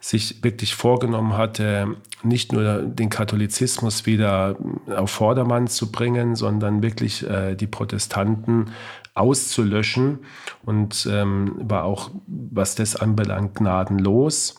sich 0.00 0.42
wirklich 0.42 0.74
vorgenommen 0.74 1.36
hatte, 1.36 1.96
nicht 2.22 2.52
nur 2.52 2.82
den 2.82 3.10
Katholizismus 3.10 4.06
wieder 4.06 4.56
auf 4.94 5.10
Vordermann 5.10 5.66
zu 5.66 5.90
bringen, 5.90 6.34
sondern 6.34 6.82
wirklich 6.82 7.28
äh, 7.28 7.54
die 7.54 7.66
Protestanten 7.66 8.70
auszulöschen 9.14 10.20
und 10.64 11.08
ähm, 11.10 11.54
war 11.58 11.84
auch, 11.84 12.10
was 12.26 12.74
das 12.74 12.96
anbelangt, 12.96 13.54
gnadenlos. 13.54 14.56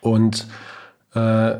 Und 0.00 0.46
äh, 1.14 1.56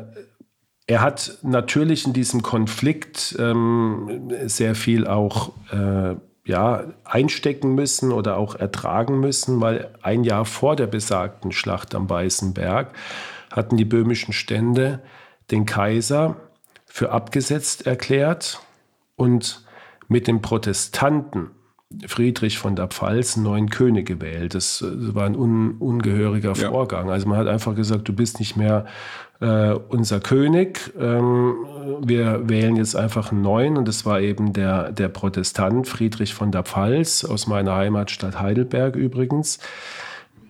er 0.87 1.01
hat 1.01 1.39
natürlich 1.41 2.05
in 2.05 2.13
diesem 2.13 2.43
Konflikt 2.43 3.35
ähm, 3.39 4.31
sehr 4.45 4.75
viel 4.75 5.07
auch 5.07 5.51
äh, 5.71 6.15
ja, 6.45 6.83
einstecken 7.03 7.73
müssen 7.73 8.11
oder 8.11 8.37
auch 8.37 8.55
ertragen 8.55 9.19
müssen, 9.19 9.59
weil 9.61 9.93
ein 10.01 10.23
Jahr 10.23 10.45
vor 10.45 10.75
der 10.75 10.87
besagten 10.87 11.51
Schlacht 11.51 11.95
am 11.95 12.09
Weißen 12.09 12.53
Berg 12.53 12.93
hatten 13.51 13.77
die 13.77 13.85
böhmischen 13.85 14.33
Stände 14.33 15.01
den 15.51 15.65
Kaiser 15.65 16.37
für 16.85 17.11
abgesetzt 17.11 17.87
erklärt 17.87 18.61
und 19.15 19.65
mit 20.07 20.27
den 20.27 20.41
Protestanten 20.41 21.51
Friedrich 22.07 22.57
von 22.57 22.75
der 22.75 22.87
Pfalz 22.87 23.35
einen 23.35 23.45
neuen 23.45 23.69
König 23.69 24.07
gewählt. 24.07 24.55
Das, 24.55 24.83
war 24.83 25.25
ein 25.25 25.35
un, 25.35 25.75
ungehöriger 25.79 26.53
ja. 26.53 26.69
Vorgang. 26.69 27.09
Also 27.09 27.27
man 27.27 27.37
hat 27.37 27.47
einfach 27.47 27.75
gesagt, 27.75 28.07
du 28.07 28.13
bist 28.13 28.39
nicht 28.39 28.57
mehr 28.57 28.85
äh, 29.41 29.71
unser 29.71 30.19
König. 30.19 30.93
Ähm, 30.99 31.55
wir 32.01 32.47
wählen 32.47 32.75
jetzt 32.75 32.95
einfach 32.95 33.31
einen 33.31 33.41
neuen 33.41 33.77
und 33.77 33.87
das 33.87 34.05
war 34.05 34.21
eben 34.21 34.53
der, 34.53 34.91
der 34.91 35.09
Protestant 35.09 35.87
Friedrich 35.87 36.33
von 36.33 36.51
der 36.51 36.63
Pfalz 36.63 37.25
aus 37.25 37.47
meiner 37.47 37.75
Heimatstadt 37.75 38.39
Heidelberg 38.39 38.95
übrigens. 38.95 39.59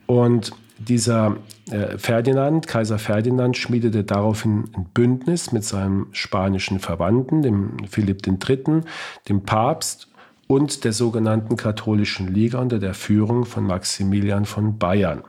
Und 0.05 0.51
dieser 0.77 1.37
äh, 1.71 1.97
Ferdinand, 1.97 2.67
Kaiser 2.67 2.99
Ferdinand, 2.99 3.57
schmiedete 3.57 4.03
daraufhin 4.03 4.65
ein 4.75 4.85
Bündnis 4.93 5.51
mit 5.51 5.63
seinem 5.63 6.07
spanischen 6.11 6.79
Verwandten, 6.79 7.41
dem 7.41 7.77
Philipp 7.89 8.27
III., 8.27 8.81
dem 9.29 9.43
Papst 9.43 10.09
und 10.47 10.83
der 10.83 10.93
sogenannten 10.93 11.57
katholischen 11.57 12.27
Liga 12.27 12.59
unter 12.59 12.79
der 12.79 12.93
Führung 12.93 13.45
von 13.45 13.65
Maximilian 13.65 14.45
von 14.45 14.77
Bayern. 14.77 15.23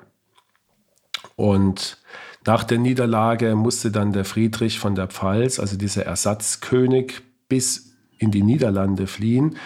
Und 1.37 1.99
nach 2.47 2.65
der 2.65 2.79
Niederlage 2.79 3.57
musste 3.57 3.91
dann 3.91 4.13
der 4.13 4.25
Friedrich 4.25 4.79
von 4.79 4.95
der 4.95 5.09
Pfalz, 5.09 5.59
also 5.59 5.77
dieser 5.77 6.07
Ersatzkönig, 6.07 7.23
bis 7.49 7.93
in 8.19 8.31
die 8.31 8.43
Niederlande 8.43 9.07
fliehen. 9.07 9.57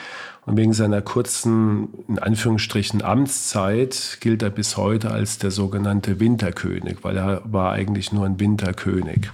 Und 0.47 0.57
wegen 0.57 0.73
seiner 0.73 1.03
kurzen, 1.03 1.89
in 2.09 2.19
Anführungsstrichen, 2.19 3.03
Amtszeit 3.03 4.19
gilt 4.21 4.43
er 4.43 4.51
bis 4.51 4.77
heute 4.77 5.11
als 5.11 5.39
der 5.39 5.51
sogenannte 5.51 6.19
Winterkönig, 6.19 6.99
weil 7.03 7.19
er 7.19 7.43
war 7.45 7.73
eigentlich 7.73 8.13
nur 8.13 8.25
ein 8.25 8.41
Winterkönig. 8.41 9.31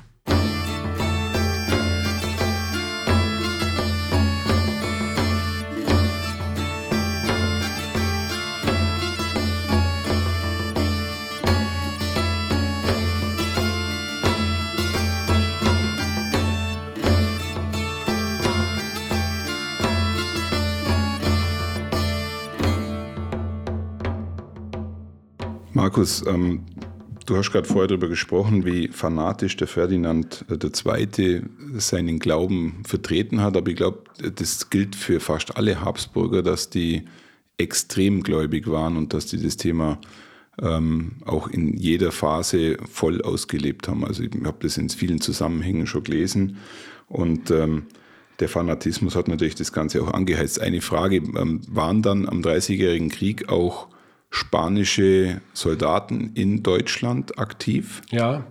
Markus, 25.87 26.27
ähm, 26.27 26.63
du 27.27 27.37
hast 27.37 27.53
gerade 27.53 27.69
vorher 27.69 27.87
darüber 27.87 28.09
gesprochen, 28.09 28.65
wie 28.65 28.89
fanatisch 28.89 29.57
der 29.57 29.69
Ferdinand 29.69 30.45
II. 30.51 31.43
seinen 31.75 32.19
Glauben 32.19 32.83
vertreten 32.85 33.41
hat. 33.41 33.57
Aber 33.57 33.71
ich 33.71 33.77
glaube, 33.77 34.01
das 34.35 34.69
gilt 34.69 34.97
für 34.97 35.21
fast 35.21 35.57
alle 35.57 35.81
Habsburger, 35.81 36.43
dass 36.43 36.71
die 36.71 37.05
extrem 37.57 38.25
gläubig 38.25 38.69
waren 38.69 38.97
und 38.97 39.15
dass 39.15 39.27
die 39.27 39.41
das 39.41 39.59
Thema 39.59 40.01
ähm, 40.61 41.19
auch 41.25 41.47
in 41.47 41.77
jeder 41.77 42.11
Phase 42.11 42.79
voll 42.91 43.23
ausgelebt 43.23 43.87
haben. 43.87 44.05
Also 44.05 44.25
ich 44.25 44.33
habe 44.43 44.59
das 44.63 44.79
in 44.79 44.89
vielen 44.89 45.21
Zusammenhängen 45.21 45.87
schon 45.87 46.03
gelesen. 46.03 46.57
Und 47.07 47.53
ähm, 47.53 47.85
der 48.41 48.49
Fanatismus 48.49 49.15
hat 49.15 49.29
natürlich 49.29 49.55
das 49.55 49.73
Ganze 49.73 50.03
auch 50.03 50.13
angeheizt. 50.13 50.61
Eine 50.61 50.81
Frage, 50.81 51.19
ähm, 51.19 51.61
waren 51.69 52.03
dann 52.03 52.29
am 52.29 52.43
Dreißigjährigen 52.43 53.09
Krieg 53.09 53.49
auch 53.49 53.87
spanische 54.37 55.41
Soldaten 55.55 56.33
in 56.35 56.63
Deutschland 56.63 57.39
aktiv? 57.39 58.03
Ja. 58.11 58.45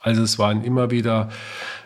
Also 0.00 0.22
es 0.22 0.38
waren 0.38 0.64
immer 0.64 0.90
wieder 0.90 1.28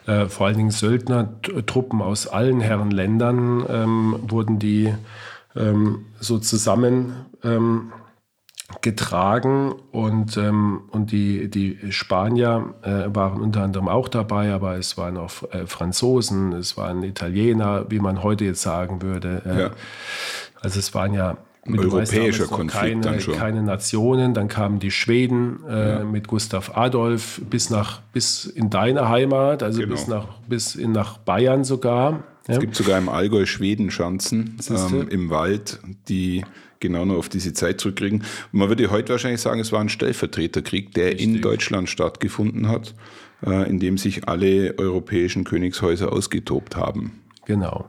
äh, 0.07 0.26
vor 0.26 0.47
allen 0.47 0.57
Dingen 0.57 0.71
Söldnertruppen 0.71 2.00
aus 2.00 2.28
allen 2.28 2.61
Herrenländern, 2.61 3.66
ähm, 3.69 4.21
wurden 4.28 4.59
die 4.59 4.95
ähm, 5.57 6.07
so 6.21 6.38
zusammen 6.38 7.26
ähm, 7.43 7.93
getragen 8.83 9.73
und, 9.90 10.37
ähm, 10.37 10.83
und 10.90 11.11
die, 11.11 11.50
die 11.50 11.78
Spanier 11.90 12.75
äh, 12.83 13.14
waren 13.14 13.40
unter 13.40 13.62
anderem 13.62 13.88
auch 13.88 14.09
dabei, 14.09 14.52
aber 14.52 14.76
es 14.76 14.97
waren 14.97 15.16
auch 15.16 15.43
äh, 15.52 15.66
Franzosen, 15.66 16.52
es 16.52 16.76
waren 16.76 17.02
Italiener, 17.02 17.90
wie 17.90 17.99
man 17.99 18.23
heute 18.23 18.45
jetzt 18.45 18.62
sagen 18.62 19.02
würde. 19.02 19.43
Äh, 19.45 19.61
ja. 19.61 19.71
Also 20.61 20.78
es 20.78 20.95
waren 20.95 21.14
ja 21.14 21.37
mit 21.68 21.80
europäischer 21.80 22.46
Konflikt 22.46 22.73
keine, 22.73 23.00
dann 23.00 23.20
schon. 23.20 23.35
keine 23.35 23.62
Nationen. 23.62 24.35
Dann 24.35 24.49
kamen 24.49 24.78
die 24.78 24.90
Schweden 24.90 25.61
äh, 25.68 25.88
ja. 25.88 26.04
mit 26.04 26.28
Gustav 26.28 26.76
Adolf 26.76 27.40
bis 27.49 27.70
nach 27.70 28.00
bis 28.12 28.46
in 28.46 28.70
deine 28.70 29.08
Heimat, 29.08 29.62
also 29.62 29.80
genau. 29.80 29.92
bis 29.92 30.06
nach 30.06 30.26
bis 30.49 30.75
in 30.75 30.92
nach 30.92 31.18
Bayern 31.18 31.64
sogar. 31.64 32.25
Ja. 32.46 32.54
Es 32.54 32.61
gibt 32.61 32.76
sogar 32.76 32.99
im 32.99 33.08
Allgäu 33.08 33.44
Schwedenschanzen 33.44 34.58
ähm, 34.70 35.08
im 35.08 35.30
Wald, 35.30 35.80
die 36.08 36.44
genau 36.80 37.04
noch 37.04 37.16
auf 37.16 37.28
diese 37.28 37.52
Zeit 37.52 37.80
zurückkriegen. 37.80 38.20
Und 38.52 38.58
man 38.58 38.68
würde 38.68 38.90
heute 38.90 39.11
wahrscheinlich 39.12 39.40
sagen, 39.40 39.61
es 39.61 39.73
war 39.73 39.80
ein 39.80 39.88
Stellvertreterkrieg, 39.88 40.94
der 40.94 41.06
Richtig. 41.06 41.26
in 41.26 41.40
Deutschland 41.40 41.88
stattgefunden 41.88 42.68
hat, 42.68 42.94
äh, 43.44 43.68
in 43.68 43.80
dem 43.80 43.99
sich 43.99 44.28
alle 44.28 44.78
europäischen 44.78 45.44
Königshäuser 45.44 46.12
ausgetobt 46.12 46.76
haben. 46.76 47.20
Genau. 47.46 47.87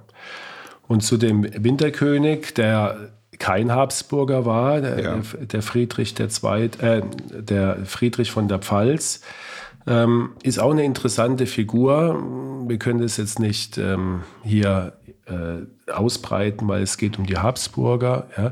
Und 0.87 1.03
zu 1.03 1.17
dem 1.17 1.43
Winterkönig, 1.43 2.53
der 2.53 3.11
kein 3.39 3.71
Habsburger 3.71 4.45
war, 4.45 4.81
der, 4.81 4.99
ja. 4.99 5.21
der 5.39 5.61
Friedrich 5.61 6.13
der 6.13 6.29
Zweit, 6.29 6.81
äh, 6.81 7.01
der 7.29 7.85
Friedrich 7.85 8.31
von 8.31 8.47
der 8.47 8.59
Pfalz, 8.59 9.21
ähm, 9.85 10.31
ist 10.43 10.59
auch 10.59 10.71
eine 10.71 10.83
interessante 10.83 11.45
Figur. 11.45 12.21
Wir 12.67 12.77
können 12.77 13.01
das 13.01 13.17
jetzt 13.17 13.39
nicht 13.39 13.77
ähm, 13.77 14.23
hier 14.43 14.93
äh, 15.25 15.91
ausbreiten, 15.91 16.67
weil 16.67 16.81
es 16.81 16.97
geht 16.97 17.17
um 17.17 17.25
die 17.25 17.37
Habsburger. 17.37 18.27
Ja. 18.37 18.51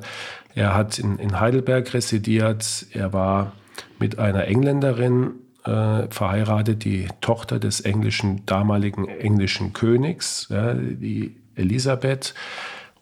Er 0.56 0.76
hat 0.76 1.00
in, 1.00 1.18
in 1.20 1.40
Heidelberg 1.40 1.94
residiert. 1.94 2.86
Er 2.92 3.12
war 3.12 3.52
mit 4.00 4.20
einer 4.20 4.46
Engländerin 4.46 5.32
äh, 5.66 6.08
verheiratet, 6.10 6.86
die 6.86 7.08
Tochter 7.22 7.60
des 7.60 7.82
englischen 7.82 8.46
damaligen 8.46 9.08
englischen 9.08 9.74
Königs, 9.74 10.48
ja, 10.50 10.74
die 10.74 11.36
Elisabeth. 11.56 12.34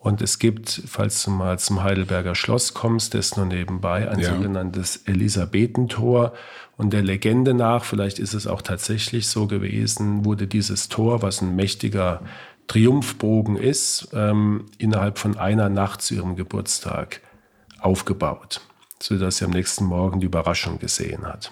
Und 0.04 0.22
es 0.22 0.38
gibt, 0.38 0.82
falls 0.86 1.24
du 1.24 1.32
mal 1.32 1.58
zum 1.60 1.82
Heidelberger 1.82 2.36
Schloss 2.36 2.74
kommst, 2.74 3.14
das 3.14 3.38
nur 3.38 3.46
nebenbei, 3.46 4.12
ein 4.12 4.20
ja. 4.20 4.36
sogenanntes 4.36 4.98
Elisabethentor. 5.06 6.34
Und 6.76 6.92
der 6.92 7.02
Legende 7.02 7.54
nach, 7.54 7.86
vielleicht 7.86 8.20
ist 8.20 8.34
es 8.34 8.46
auch 8.46 8.62
tatsächlich 8.62 9.28
so 9.28 9.48
gewesen, 9.48 10.26
wurde 10.26 10.46
dieses 10.46 10.90
Tor, 10.90 11.22
was 11.22 11.42
ein 11.42 11.56
mächtiger 11.56 12.22
Triumphbogen 12.68 13.56
ist, 13.56 14.10
ähm, 14.12 14.66
innerhalb 14.78 15.20
von 15.20 15.38
einer 15.38 15.70
Nacht 15.70 16.02
zu 16.02 16.16
ihrem 16.16 16.36
Geburtstag 16.36 17.22
aufgebaut, 17.80 18.60
sodass 19.02 19.38
sie 19.38 19.46
am 19.46 19.52
nächsten 19.52 19.86
Morgen 19.86 20.20
die 20.20 20.26
Überraschung 20.26 20.80
gesehen 20.80 21.24
hat. 21.24 21.50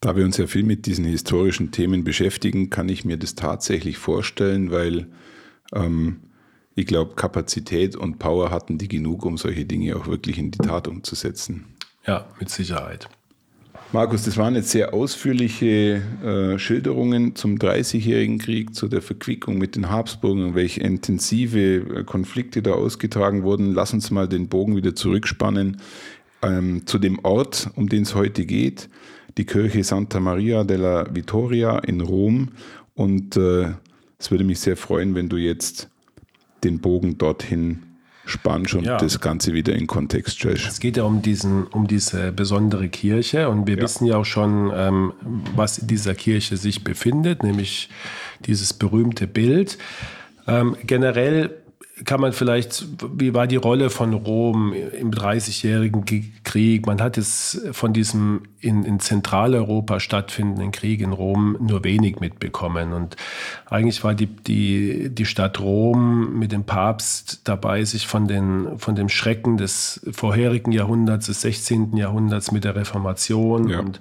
Da 0.00 0.16
wir 0.16 0.26
uns 0.26 0.36
ja 0.36 0.46
viel 0.46 0.64
mit 0.64 0.84
diesen 0.84 1.06
historischen 1.06 1.70
Themen 1.70 2.04
beschäftigen, 2.04 2.68
kann 2.68 2.90
ich 2.90 3.06
mir 3.06 3.16
das 3.16 3.36
tatsächlich 3.36 3.96
vorstellen, 3.96 4.70
weil 4.70 5.06
ähm, 5.74 6.20
ich 6.76 6.86
glaube, 6.86 7.14
Kapazität 7.16 7.96
und 7.96 8.18
Power 8.18 8.50
hatten 8.50 8.78
die 8.78 8.86
genug, 8.86 9.24
um 9.24 9.38
solche 9.38 9.64
Dinge 9.64 9.96
auch 9.96 10.06
wirklich 10.06 10.38
in 10.38 10.50
die 10.50 10.58
Tat 10.58 10.86
umzusetzen. 10.86 11.64
Ja, 12.06 12.26
mit 12.38 12.50
Sicherheit. 12.50 13.08
Markus, 13.92 14.24
das 14.24 14.36
waren 14.36 14.54
jetzt 14.54 14.70
sehr 14.70 14.92
ausführliche 14.92 16.02
äh, 16.22 16.58
Schilderungen 16.58 17.34
zum 17.34 17.58
Dreißigjährigen 17.58 18.38
Krieg, 18.38 18.74
zu 18.74 18.88
der 18.88 19.00
Verquickung 19.00 19.56
mit 19.56 19.74
den 19.74 19.90
Habsburgern, 19.90 20.54
welche 20.54 20.80
intensive 20.80 21.76
äh, 21.76 22.04
Konflikte 22.04 22.62
da 22.62 22.72
ausgetragen 22.72 23.42
wurden. 23.42 23.72
Lass 23.72 23.94
uns 23.94 24.10
mal 24.10 24.28
den 24.28 24.48
Bogen 24.48 24.76
wieder 24.76 24.94
zurückspannen 24.94 25.80
ähm, 26.42 26.86
zu 26.86 26.98
dem 26.98 27.20
Ort, 27.24 27.70
um 27.74 27.88
den 27.88 28.02
es 28.02 28.14
heute 28.14 28.44
geht, 28.44 28.90
die 29.38 29.46
Kirche 29.46 29.82
Santa 29.82 30.20
Maria 30.20 30.64
della 30.64 31.14
Vittoria 31.14 31.78
in 31.78 32.02
Rom. 32.02 32.50
Und 32.94 33.36
äh, 33.36 33.72
es 34.18 34.30
würde 34.30 34.44
mich 34.44 34.60
sehr 34.60 34.76
freuen, 34.76 35.14
wenn 35.14 35.28
du 35.28 35.36
jetzt 35.36 35.88
den 36.64 36.80
Bogen 36.80 37.18
dorthin 37.18 37.82
spannst 38.26 38.74
und 38.74 38.84
ja. 38.84 38.96
das 38.96 39.20
Ganze 39.20 39.52
wieder 39.52 39.74
in 39.74 39.86
Kontext 39.86 40.36
stellst. 40.36 40.66
Es 40.66 40.80
geht 40.80 40.96
ja 40.96 41.04
um, 41.04 41.22
diesen, 41.22 41.64
um 41.68 41.86
diese 41.86 42.32
besondere 42.32 42.88
Kirche 42.88 43.48
und 43.48 43.66
wir 43.66 43.76
ja. 43.76 43.82
wissen 43.82 44.04
ja 44.06 44.16
auch 44.16 44.24
schon, 44.24 44.72
ähm, 44.74 45.12
was 45.54 45.78
in 45.78 45.86
dieser 45.86 46.14
Kirche 46.14 46.56
sich 46.56 46.82
befindet, 46.82 47.42
nämlich 47.42 47.88
dieses 48.44 48.72
berühmte 48.72 49.26
Bild. 49.26 49.78
Ähm, 50.48 50.76
generell 50.84 51.54
kann 52.04 52.20
man 52.20 52.32
vielleicht, 52.32 52.86
wie 53.16 53.32
war 53.32 53.46
die 53.46 53.56
Rolle 53.56 53.88
von 53.88 54.12
Rom 54.12 54.74
im 54.74 55.10
Dreißigjährigen 55.10 56.04
Krieg? 56.44 56.86
Man 56.86 57.00
hat 57.00 57.16
es 57.16 57.66
von 57.72 57.94
diesem 57.94 58.42
in, 58.60 58.84
in 58.84 59.00
Zentraleuropa 59.00 59.98
stattfindenden 59.98 60.72
Krieg 60.72 61.00
in 61.00 61.12
Rom 61.12 61.56
nur 61.58 61.84
wenig 61.84 62.20
mitbekommen. 62.20 62.92
Und 62.92 63.16
eigentlich 63.70 64.04
war 64.04 64.14
die, 64.14 64.26
die, 64.26 65.08
die 65.08 65.24
Stadt 65.24 65.58
Rom 65.58 66.38
mit 66.38 66.52
dem 66.52 66.64
Papst 66.64 67.40
dabei, 67.44 67.82
sich 67.84 68.06
von, 68.06 68.28
den, 68.28 68.78
von 68.78 68.94
dem 68.94 69.08
Schrecken 69.08 69.56
des 69.56 70.04
vorherigen 70.12 70.72
Jahrhunderts, 70.72 71.26
des 71.26 71.40
16. 71.40 71.96
Jahrhunderts 71.96 72.52
mit 72.52 72.64
der 72.64 72.76
Reformation 72.76 73.70
ja. 73.70 73.80
und 73.80 74.00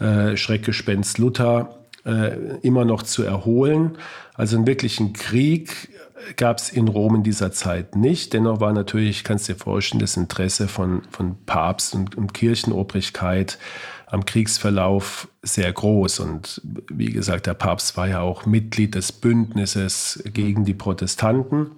äh, 0.00 0.36
Schreckgespenst 0.36 1.16
Luther 1.16 1.81
äh, 2.04 2.58
immer 2.62 2.84
noch 2.84 3.02
zu 3.02 3.22
erholen. 3.22 3.98
Also 4.34 4.56
einen 4.56 4.66
wirklichen 4.66 5.12
Krieg 5.12 5.90
gab 6.36 6.58
es 6.58 6.70
in 6.70 6.88
Rom 6.88 7.16
in 7.16 7.22
dieser 7.22 7.52
Zeit 7.52 7.96
nicht. 7.96 8.32
Dennoch 8.32 8.60
war 8.60 8.72
natürlich, 8.72 9.24
kannst 9.24 9.48
du 9.48 9.54
dir 9.54 9.58
vorstellen, 9.58 10.00
das 10.00 10.16
Interesse 10.16 10.68
von, 10.68 11.02
von 11.10 11.36
Papst 11.46 11.94
und, 11.94 12.16
und 12.16 12.34
Kirchenobrigkeit 12.34 13.58
am 14.06 14.24
Kriegsverlauf 14.24 15.28
sehr 15.42 15.72
groß. 15.72 16.20
Und 16.20 16.60
wie 16.90 17.10
gesagt, 17.10 17.46
der 17.46 17.54
Papst 17.54 17.96
war 17.96 18.08
ja 18.08 18.20
auch 18.20 18.46
Mitglied 18.46 18.94
des 18.94 19.10
Bündnisses 19.10 20.22
gegen 20.32 20.64
die 20.64 20.74
Protestanten. 20.74 21.70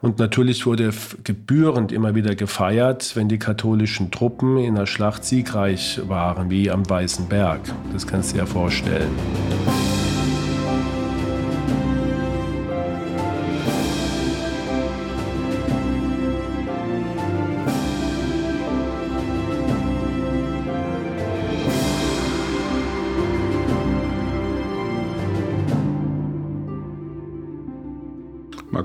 Und 0.00 0.18
natürlich 0.18 0.64
wurde 0.64 0.92
gebührend 1.24 1.92
immer 1.92 2.14
wieder 2.14 2.34
gefeiert, 2.34 3.16
wenn 3.16 3.28
die 3.28 3.38
katholischen 3.38 4.10
Truppen 4.10 4.56
in 4.56 4.74
der 4.74 4.86
Schlacht 4.86 5.24
siegreich 5.24 6.00
waren, 6.08 6.50
wie 6.50 6.70
am 6.70 6.88
Weißen 6.88 7.28
Berg. 7.28 7.60
Das 7.92 8.06
kannst 8.06 8.30
du 8.30 8.34
dir 8.34 8.40
ja 8.40 8.46
vorstellen. 8.46 9.10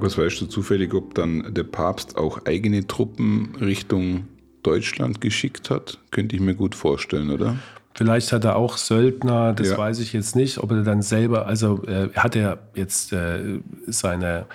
Markus, 0.06 0.18
weißt 0.20 0.42
du 0.42 0.46
zufällig, 0.46 0.94
ob 0.94 1.16
dann 1.16 1.52
der 1.52 1.64
Papst 1.64 2.16
auch 2.16 2.46
eigene 2.46 2.86
Truppen 2.86 3.56
Richtung 3.60 4.28
Deutschland 4.62 5.20
geschickt 5.20 5.72
hat? 5.72 5.98
Könnte 6.12 6.36
ich 6.36 6.42
mir 6.44 6.54
gut 6.54 6.76
vorstellen, 6.76 7.32
oder? 7.32 7.56
Vielleicht 7.96 8.32
hat 8.32 8.44
er 8.44 8.56
auch 8.56 8.78
Söldner, 8.78 9.54
das 9.54 9.70
ja. 9.70 9.78
weiß 9.80 9.98
ich 10.00 10.14
jetzt 10.14 10.36
nicht, 10.36 10.60
ob 10.60 10.70
er 10.70 10.84
dann 10.84 11.02
selber, 11.02 11.48
also 11.48 11.84
äh, 11.88 12.10
hat 12.16 12.36
er 12.36 12.60
jetzt 12.76 13.14
äh, 13.14 13.62
seine 13.88 14.46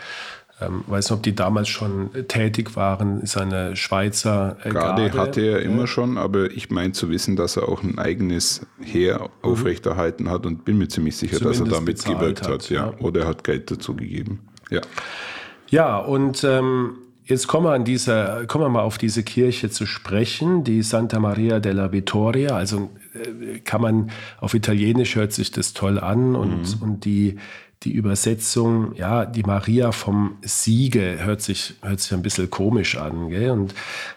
ähm, 0.61 0.85
weiß 0.87 1.07
nicht, 1.07 1.17
ob 1.17 1.23
die 1.25 1.35
damals 1.35 1.69
schon 1.69 2.11
tätig 2.29 2.77
waren, 2.77 3.27
seine 3.27 3.75
Schweizer 3.75 4.57
äh, 4.63 4.71
Garde. 4.71 5.09
Garde 5.09 5.19
hatte 5.19 5.41
er 5.41 5.63
immer 5.63 5.89
schon, 5.89 6.17
aber 6.17 6.53
ich 6.53 6.71
meine 6.71 6.93
zu 6.93 7.09
wissen, 7.09 7.35
dass 7.35 7.57
er 7.57 7.69
auch 7.69 7.83
ein 7.83 7.99
eigenes 7.99 8.67
Heer 8.81 9.19
mhm. 9.19 9.51
aufrechterhalten 9.51 10.31
hat 10.31 10.47
und 10.47 10.65
bin 10.65 10.79
mir 10.79 10.87
ziemlich 10.87 11.17
sicher, 11.17 11.39
Zumindest 11.39 11.63
dass 11.63 11.69
er 11.73 11.75
damit 11.75 12.05
gewirkt 12.05 12.43
hat. 12.43 12.51
hat 12.51 12.71
ja. 12.71 12.91
ja. 12.91 12.99
Oder 13.01 13.23
er 13.23 13.27
hat 13.29 13.43
Geld 13.43 13.71
dazu 13.71 13.97
gegeben. 13.97 14.41
Ja, 14.71 14.83
ja 15.71 15.99
und 15.99 16.45
ähm, 16.45 16.97
Jetzt 17.31 17.47
kommen 17.47 17.67
wir, 17.67 17.75
an 17.75 17.85
dieser, 17.85 18.45
kommen 18.47 18.65
wir 18.65 18.69
mal 18.71 18.83
auf 18.83 18.99
diese 18.99 19.23
Kirche 19.23 19.71
zu 19.71 19.87
sprechen, 19.87 20.65
die 20.65 20.83
Santa 20.83 21.21
Maria 21.21 21.61
della 21.61 21.93
Vittoria. 21.93 22.57
Also 22.57 22.91
äh, 23.15 23.61
kann 23.61 23.81
man 23.81 24.11
auf 24.41 24.53
Italienisch 24.53 25.15
hört 25.15 25.33
sich 25.33 25.53
das 25.53 25.73
toll 25.73 26.01
an 26.01 26.35
und, 26.35 26.81
mhm. 26.81 26.83
und 26.83 27.05
die, 27.05 27.37
die 27.85 27.93
Übersetzung, 27.93 28.97
ja, 28.97 29.25
die 29.25 29.45
Maria 29.45 29.93
vom 29.93 30.39
Siege 30.43 31.19
hört 31.21 31.41
sich, 31.41 31.75
hört 31.83 32.01
sich 32.01 32.13
ein 32.13 32.23
bisschen 32.23 32.51
komisch 32.51 32.97
an. 32.97 33.31
Gell? 33.31 33.51
Und 33.51 33.75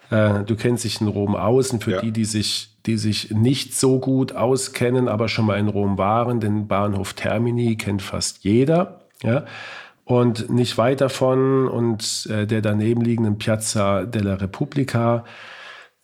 äh, 0.09 0.43
du 0.43 0.55
kennst 0.55 0.83
dich 0.83 0.99
in 0.99 1.07
Rom 1.07 1.35
aus 1.35 1.69
und 1.69 1.83
für 1.83 1.91
ja. 1.91 2.01
die, 2.01 2.11
die 2.11 2.25
sich, 2.25 2.69
die 2.87 2.97
sich 2.97 3.29
nicht 3.29 3.75
so 3.75 3.99
gut 3.99 4.33
auskennen, 4.33 5.07
aber 5.07 5.29
schon 5.29 5.45
mal 5.45 5.59
in 5.59 5.67
Rom 5.67 5.99
waren, 5.99 6.39
den 6.39 6.67
Bahnhof 6.67 7.13
Termini 7.13 7.75
kennt 7.75 8.01
fast 8.01 8.43
jeder. 8.43 9.01
Ja? 9.21 9.45
Und 10.05 10.49
nicht 10.49 10.77
weit 10.77 11.01
davon 11.01 11.67
und 11.67 12.27
äh, 12.29 12.45
der 12.45 12.61
daneben 12.61 13.01
liegenden 13.01 13.37
Piazza 13.37 14.03
della 14.03 14.35
Repubblica, 14.35 15.23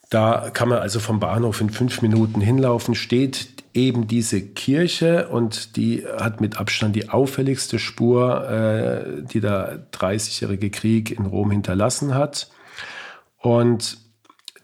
da 0.09 0.49
kann 0.51 0.69
man 0.69 0.79
also 0.79 0.99
vom 0.99 1.19
Bahnhof 1.19 1.62
in 1.62 1.69
fünf 1.69 2.01
Minuten 2.01 2.41
hinlaufen, 2.41 2.95
steht 2.95 3.59
eben 3.73 4.07
diese 4.07 4.41
Kirche 4.41 5.27
und 5.29 5.75
die 5.75 6.05
hat 6.05 6.41
mit 6.41 6.57
Abstand 6.57 6.95
die 6.95 7.09
auffälligste 7.09 7.77
Spur, 7.77 8.49
äh, 8.49 9.23
die 9.23 9.39
der 9.39 9.88
Dreißigjährige 9.91 10.71
Krieg 10.71 11.12
in 11.12 11.25
Rom 11.25 11.51
hinterlassen 11.51 12.15
hat. 12.15 12.49
Und 13.38 13.97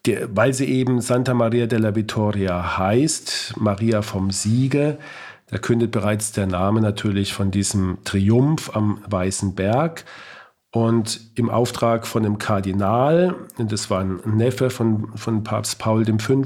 die, 0.06 0.17
weil 0.30 0.54
sie 0.54 0.65
eben 0.65 1.02
Santa 1.02 1.34
Maria 1.34 1.67
della 1.67 1.95
Vittoria 1.95 2.78
heißt, 2.78 3.56
Maria 3.58 4.02
vom 4.02 4.32
Siege, 4.32 4.98
da 5.48 5.58
kündet 5.58 5.92
bereits 5.92 6.32
der 6.32 6.48
Name 6.48 6.82
natürlich 6.82 7.34
von 7.34 7.52
diesem 7.52 8.00
Triumph 8.04 8.76
am 8.76 9.00
Weißen 9.08 9.56
Berg. 9.56 10.06
Und 10.72 11.22
im 11.36 11.50
Auftrag 11.50 12.06
von 12.06 12.24
dem 12.24 12.38
Kardinal, 12.38 13.36
das 13.58 13.90
war 13.90 14.02
ein 14.02 14.20
Neffe 14.26 14.70
von, 14.70 15.16
von 15.16 15.44
Papst 15.44 15.80
Paul 15.80 16.06
V. 16.06 16.44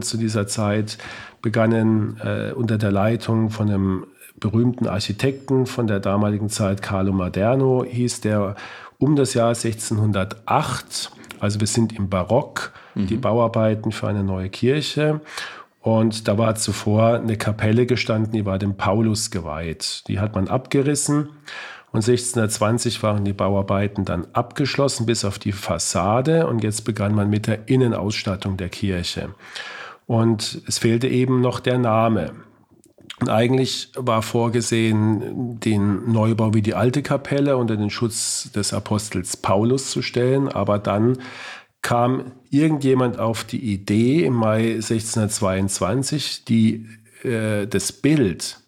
zu 0.00 0.16
dieser 0.18 0.46
Zeit, 0.46 0.98
begannen 1.40 2.16
äh, 2.22 2.52
unter 2.52 2.78
der 2.78 2.92
Leitung 2.92 3.50
von 3.50 3.68
einem 3.68 4.06
berühmten 4.38 4.86
Architekten 4.86 5.66
von 5.66 5.88
der 5.88 5.98
damaligen 5.98 6.48
Zeit, 6.48 6.80
Carlo 6.80 7.12
Maderno, 7.12 7.84
hieß 7.84 8.20
der 8.20 8.54
um 8.98 9.16
das 9.16 9.34
Jahr 9.34 9.48
1608, 9.48 11.10
also 11.40 11.58
wir 11.58 11.66
sind 11.66 11.92
im 11.92 12.08
Barock, 12.08 12.72
mhm. 12.94 13.08
die 13.08 13.16
Bauarbeiten 13.16 13.90
für 13.90 14.06
eine 14.06 14.22
neue 14.22 14.48
Kirche. 14.48 15.20
Und 15.82 16.28
da 16.28 16.38
war 16.38 16.54
zuvor 16.54 17.16
eine 17.16 17.36
Kapelle 17.36 17.86
gestanden, 17.86 18.32
die 18.32 18.46
war 18.46 18.58
dem 18.58 18.76
Paulus 18.76 19.30
geweiht. 19.30 20.04
Die 20.06 20.20
hat 20.20 20.34
man 20.34 20.46
abgerissen 20.48 21.30
und 21.90 21.98
1620 21.98 23.02
waren 23.02 23.24
die 23.24 23.34
Bauarbeiten 23.34 24.04
dann 24.04 24.26
abgeschlossen 24.32 25.06
bis 25.06 25.24
auf 25.24 25.38
die 25.38 25.52
Fassade 25.52 26.46
und 26.46 26.62
jetzt 26.62 26.82
begann 26.82 27.14
man 27.14 27.28
mit 27.28 27.48
der 27.48 27.68
Innenausstattung 27.68 28.56
der 28.56 28.70
Kirche. 28.70 29.34
Und 30.06 30.62
es 30.66 30.78
fehlte 30.78 31.08
eben 31.08 31.40
noch 31.40 31.60
der 31.60 31.78
Name. 31.78 32.32
Und 33.20 33.28
eigentlich 33.28 33.90
war 33.94 34.22
vorgesehen, 34.22 35.60
den 35.60 36.10
Neubau 36.10 36.54
wie 36.54 36.62
die 36.62 36.74
alte 36.74 37.02
Kapelle 37.02 37.56
unter 37.56 37.76
den 37.76 37.90
Schutz 37.90 38.50
des 38.52 38.72
Apostels 38.72 39.36
Paulus 39.36 39.90
zu 39.90 40.00
stellen, 40.00 40.48
aber 40.48 40.78
dann 40.78 41.18
kam 41.82 42.32
irgendjemand 42.50 43.18
auf 43.18 43.44
die 43.44 43.72
Idee 43.72 44.24
im 44.24 44.34
Mai 44.34 44.74
1622, 44.74 46.44
die, 46.44 46.86
äh, 47.24 47.66
das 47.66 47.92
Bild, 47.92 48.60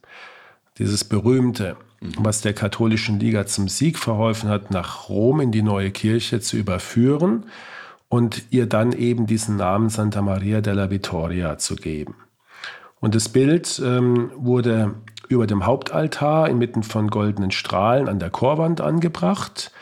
dieses 0.78 1.04
berühmte, 1.04 1.76
was 2.18 2.40
der 2.40 2.52
katholischen 2.52 3.20
Liga 3.20 3.46
zum 3.46 3.68
Sieg 3.68 3.98
verholfen 3.98 4.48
hat, 4.48 4.70
nach 4.72 5.08
Rom 5.08 5.40
in 5.40 5.52
die 5.52 5.62
neue 5.62 5.92
Kirche 5.92 6.40
zu 6.40 6.56
überführen 6.56 7.46
und 8.08 8.42
ihr 8.50 8.66
dann 8.66 8.92
eben 8.92 9.26
diesen 9.26 9.56
Namen 9.56 9.88
Santa 9.88 10.20
Maria 10.20 10.60
della 10.60 10.90
Vittoria 10.90 11.56
zu 11.56 11.76
geben. 11.76 12.16
Und 13.00 13.14
das 13.14 13.28
Bild 13.28 13.80
ähm, 13.84 14.30
wurde 14.36 14.94
über 15.28 15.46
dem 15.46 15.66
Hauptaltar 15.66 16.48
inmitten 16.48 16.82
von 16.82 17.08
goldenen 17.08 17.50
Strahlen 17.50 18.08
an 18.08 18.18
der 18.18 18.30
Chorwand 18.30 18.80
angebracht 18.80 19.72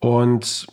und 0.00 0.66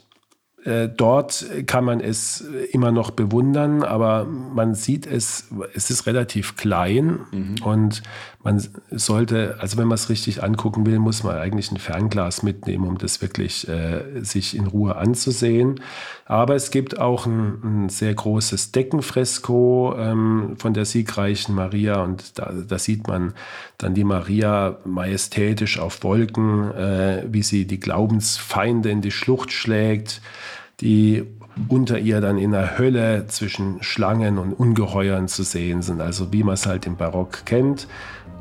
dort 0.96 1.46
kann 1.66 1.84
man 1.84 2.02
es 2.02 2.42
immer 2.72 2.92
noch 2.92 3.12
bewundern, 3.12 3.84
aber 3.84 4.26
man 4.26 4.76
sieht 4.76 5.08
es, 5.08 5.48
es 5.74 5.90
ist 5.90 6.06
relativ 6.06 6.56
klein 6.56 7.20
mhm. 7.32 7.56
und 7.64 8.04
man 8.44 8.62
sollte, 8.90 9.58
also 9.60 9.78
wenn 9.78 9.88
man 9.88 9.96
es 9.96 10.10
richtig 10.10 10.44
angucken 10.44 10.86
will, 10.86 10.98
muss 10.98 11.24
man 11.24 11.38
eigentlich 11.38 11.72
ein 11.72 11.78
Fernglas 11.78 12.42
mitnehmen, 12.42 12.88
um 12.88 12.98
das 12.98 13.22
wirklich 13.22 13.68
äh, 13.68 14.22
sich 14.22 14.56
in 14.56 14.66
Ruhe 14.66 14.96
anzusehen. 14.96 15.80
Aber 16.26 16.56
es 16.56 16.72
gibt 16.72 17.00
auch 17.00 17.28
ein, 17.28 17.60
ein 17.64 17.90
sehr 17.90 18.14
großes 18.14 18.72
Deckenfresko 18.72 19.96
ähm, 19.98 20.56
von 20.58 20.74
der 20.74 20.86
siegreichen 20.86 21.54
Maria 21.54 22.02
und 22.02 22.40
da, 22.40 22.52
da, 22.68 22.80
sieht 22.80 23.08
man 23.08 23.34
dann 23.78 23.94
die 23.94 24.04
Maria 24.04 24.78
majestätisch 24.86 25.80
auf 25.80 26.04
Wolken, 26.04 26.72
äh, 26.72 27.24
wie 27.28 27.44
sie 27.44 27.66
die 27.66 27.80
Glaubensfeinde 27.80 28.90
in 28.90 29.02
die 29.02 29.12
Schlucht 29.12 29.52
schlägt 29.52 30.22
die 30.82 31.24
unter 31.68 32.00
ihr 32.00 32.22
dann 32.22 32.38
in 32.38 32.52
der 32.52 32.78
Hölle 32.78 33.28
zwischen 33.28 33.84
Schlangen 33.84 34.38
und 34.38 34.54
Ungeheuern 34.54 35.28
zu 35.28 35.44
sehen 35.44 35.82
sind, 35.82 36.02
also 36.02 36.32
wie 36.34 36.44
man 36.44 36.56
es 36.56 36.66
halt 36.66 36.86
im 36.86 36.96
Barock 36.96 37.46
kennt. 37.46 37.88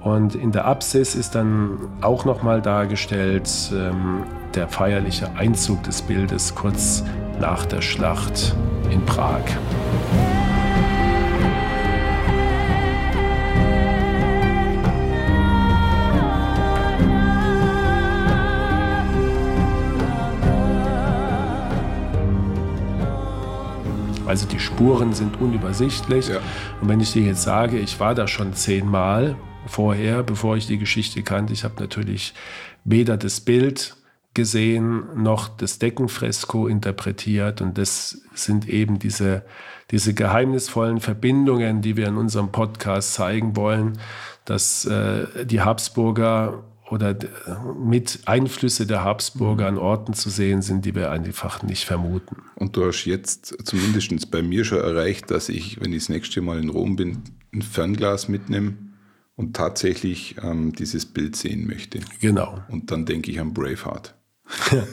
Und 0.00 0.35
in 0.35 0.50
der 0.50 0.64
Apsis 0.64 1.14
ist 1.14 1.35
dann 1.35 1.76
auch 2.00 2.24
nochmal 2.24 2.62
dargestellt 2.62 3.50
ähm, 3.72 4.22
der 4.55 4.68
feierliche 4.68 5.31
Einzug 5.37 5.83
des 5.83 6.00
Bildes 6.03 6.55
kurz 6.55 7.05
nach 7.38 7.66
der 7.66 7.83
Schlacht 7.83 8.55
in 8.90 9.05
Prag. 9.05 9.42
Also 24.31 24.47
die 24.47 24.61
Spuren 24.61 25.12
sind 25.12 25.40
unübersichtlich. 25.40 26.29
Ja. 26.29 26.37
Und 26.81 26.88
wenn 26.88 27.01
ich 27.01 27.12
dir 27.12 27.23
jetzt 27.23 27.43
sage, 27.43 27.81
ich 27.81 27.99
war 27.99 28.14
da 28.14 28.29
schon 28.29 28.55
zehnmal 28.55 29.35
vorher, 29.66 30.23
bevor 30.23 30.57
ich 30.57 30.69
die 30.69 30.79
Geschichte 30.79 31.25
kannte, 31.25 31.53
ich 31.53 31.64
habe 31.64 31.75
natürlich 31.81 32.33
weder 32.85 33.16
das 33.16 33.40
Bild 33.40 33.97
gesehen 34.33 35.03
noch 35.21 35.49
das 35.49 35.81
Deckenfresko 35.81 36.69
interpretiert. 36.69 37.61
Und 37.61 37.77
das 37.77 38.23
sind 38.33 38.69
eben 38.69 39.01
diese, 39.01 39.45
diese 39.90 40.14
geheimnisvollen 40.14 41.01
Verbindungen, 41.01 41.83
die 41.83 41.97
wir 41.97 42.07
in 42.07 42.16
unserem 42.16 42.53
Podcast 42.53 43.14
zeigen 43.14 43.57
wollen, 43.57 43.99
dass 44.45 44.85
äh, 44.85 45.45
die 45.45 45.61
Habsburger 45.61 46.62
oder 46.90 47.16
mit 47.79 48.20
Einflüsse 48.26 48.87
der 48.87 49.05
Habsburger 49.05 49.66
an 49.66 49.79
Orten 49.79 50.12
zu 50.12 50.29
sehen 50.29 50.61
sind, 50.61 50.85
die 50.85 50.94
wir 50.94 51.11
einfach 51.11 51.62
nicht 51.62 51.85
vermuten. 51.85 52.42
Und 52.57 52.76
du 52.76 52.85
hast 52.85 53.05
jetzt 53.05 53.57
zumindest 53.64 54.31
bei 54.31 54.42
mir 54.42 54.64
schon 54.64 54.81
erreicht, 54.81 55.31
dass 55.31 55.48
ich, 55.48 55.81
wenn 55.81 55.92
ich 55.92 56.03
das 56.03 56.09
nächste 56.09 56.40
Mal 56.40 56.59
in 56.59 56.68
Rom 56.68 56.96
bin, 56.96 57.22
ein 57.53 57.62
Fernglas 57.62 58.29
mitnehme 58.29 58.74
und 59.37 59.55
tatsächlich 59.55 60.37
ähm, 60.42 60.72
dieses 60.72 61.07
Bild 61.07 61.37
sehen 61.37 61.66
möchte. 61.66 62.00
Genau. 62.20 62.61
Und 62.68 62.90
dann 62.90 63.07
denke 63.07 63.31
ich 63.31 63.40
an 63.40 63.55
Braveheart. 63.55 64.14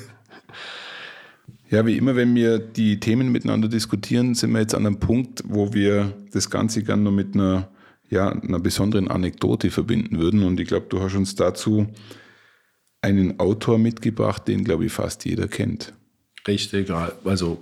ja, 1.69 1.85
wie 1.85 1.97
immer, 1.97 2.15
wenn 2.15 2.35
wir 2.35 2.59
die 2.59 2.99
Themen 2.99 3.31
miteinander 3.31 3.67
diskutieren, 3.67 4.35
sind 4.35 4.51
wir 4.51 4.59
jetzt 4.59 4.75
an 4.75 4.85
einem 4.85 4.99
Punkt, 4.99 5.43
wo 5.47 5.73
wir 5.73 6.13
das 6.31 6.49
Ganze 6.49 6.83
gerne 6.83 7.03
noch 7.03 7.11
mit 7.11 7.33
einer 7.33 7.69
ja, 8.09 8.29
einer 8.29 8.59
besonderen 8.59 9.09
Anekdote 9.09 9.71
verbinden 9.71 10.19
würden. 10.19 10.43
Und 10.43 10.59
ich 10.59 10.67
glaube, 10.67 10.87
du 10.89 11.01
hast 11.01 11.15
uns 11.15 11.35
dazu 11.35 11.87
einen 13.01 13.39
Autor 13.39 13.77
mitgebracht, 13.77 14.47
den, 14.47 14.63
glaube 14.63 14.85
ich, 14.85 14.91
fast 14.91 15.25
jeder 15.25 15.47
kennt. 15.47 15.93
Richtig, 16.47 16.89
also 17.25 17.59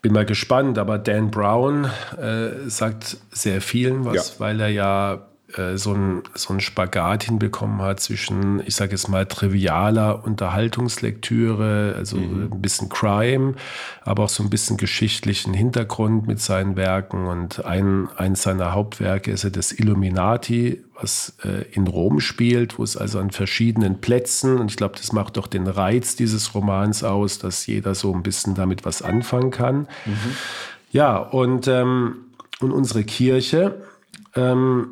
bin 0.00 0.12
mal 0.12 0.24
gespannt, 0.24 0.78
aber 0.78 0.98
Dan 0.98 1.30
Brown 1.30 1.90
äh, 2.16 2.68
sagt 2.68 3.18
sehr 3.30 3.60
vielen 3.60 4.04
was, 4.04 4.14
ja. 4.14 4.40
weil 4.40 4.60
er 4.60 4.68
ja 4.68 5.28
so 5.76 5.94
ein, 5.94 6.22
so 6.34 6.52
ein 6.52 6.60
Spagat 6.60 7.24
hinbekommen 7.24 7.80
hat 7.80 8.00
zwischen, 8.00 8.60
ich 8.66 8.74
sage 8.74 8.90
jetzt 8.90 9.08
mal, 9.08 9.24
trivialer 9.24 10.22
Unterhaltungslektüre, 10.24 11.94
also 11.96 12.18
mhm. 12.18 12.52
ein 12.52 12.60
bisschen 12.60 12.90
Crime, 12.90 13.54
aber 14.02 14.24
auch 14.24 14.28
so 14.28 14.42
ein 14.42 14.50
bisschen 14.50 14.76
geschichtlichen 14.76 15.54
Hintergrund 15.54 16.26
mit 16.26 16.38
seinen 16.38 16.76
Werken. 16.76 17.26
Und 17.26 17.64
ein, 17.64 18.10
eins 18.16 18.42
seiner 18.42 18.72
Hauptwerke 18.72 19.30
ist 19.30 19.44
ja 19.44 19.48
das 19.48 19.72
Illuminati, 19.72 20.84
was 21.00 21.34
äh, 21.42 21.62
in 21.72 21.86
Rom 21.86 22.20
spielt, 22.20 22.78
wo 22.78 22.82
es 22.82 22.98
also 22.98 23.18
an 23.18 23.30
verschiedenen 23.30 24.02
Plätzen, 24.02 24.58
und 24.58 24.70
ich 24.70 24.76
glaube, 24.76 24.96
das 24.98 25.12
macht 25.12 25.38
doch 25.38 25.46
den 25.46 25.66
Reiz 25.66 26.14
dieses 26.14 26.54
Romans 26.54 27.02
aus, 27.02 27.38
dass 27.38 27.66
jeder 27.66 27.94
so 27.94 28.14
ein 28.14 28.22
bisschen 28.22 28.54
damit 28.54 28.84
was 28.84 29.00
anfangen 29.00 29.50
kann. 29.50 29.88
Mhm. 30.04 30.36
Ja, 30.92 31.16
und, 31.16 31.68
ähm, 31.68 32.16
und 32.60 32.70
unsere 32.70 33.04
Kirche, 33.04 33.80
ähm, 34.36 34.88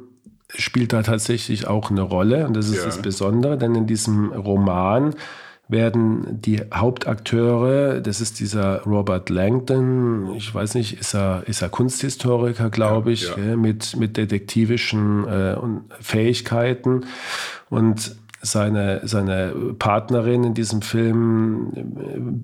spielt 0.59 0.92
da 0.92 1.03
tatsächlich 1.03 1.66
auch 1.66 1.90
eine 1.90 2.03
Rolle. 2.03 2.47
Und 2.47 2.57
das 2.57 2.69
ist 2.69 2.79
ja. 2.79 2.85
das 2.85 2.99
Besondere, 2.99 3.59
denn 3.59 3.75
in 3.75 3.87
diesem 3.87 4.33
Roman 4.33 5.14
werden 5.69 6.40
die 6.40 6.61
Hauptakteure, 6.73 8.01
das 8.01 8.21
ist 8.21 8.38
dieser 8.38 8.83
Robert 8.83 9.31
Langdon, 9.31 10.35
ich 10.37 10.55
weiß 10.55 10.75
nicht, 10.77 11.01
ist 11.01 11.14
er, 11.14 11.42
ist 11.47 11.61
er 11.61 11.69
Kunsthistoriker, 11.69 12.71
glaube 12.71 13.12
ich, 13.12 13.29
ja, 13.29 13.37
ja. 13.37 13.57
mit, 13.57 13.97
mit 13.97 14.16
detektivischen 14.16 15.27
äh, 15.27 15.57
Fähigkeiten. 16.01 17.07
Und 17.69 18.16
seine, 18.42 19.01
seine 19.05 19.75
Partnerin 19.79 20.45
in 20.45 20.55
diesem 20.55 20.83
Film, 20.83 21.73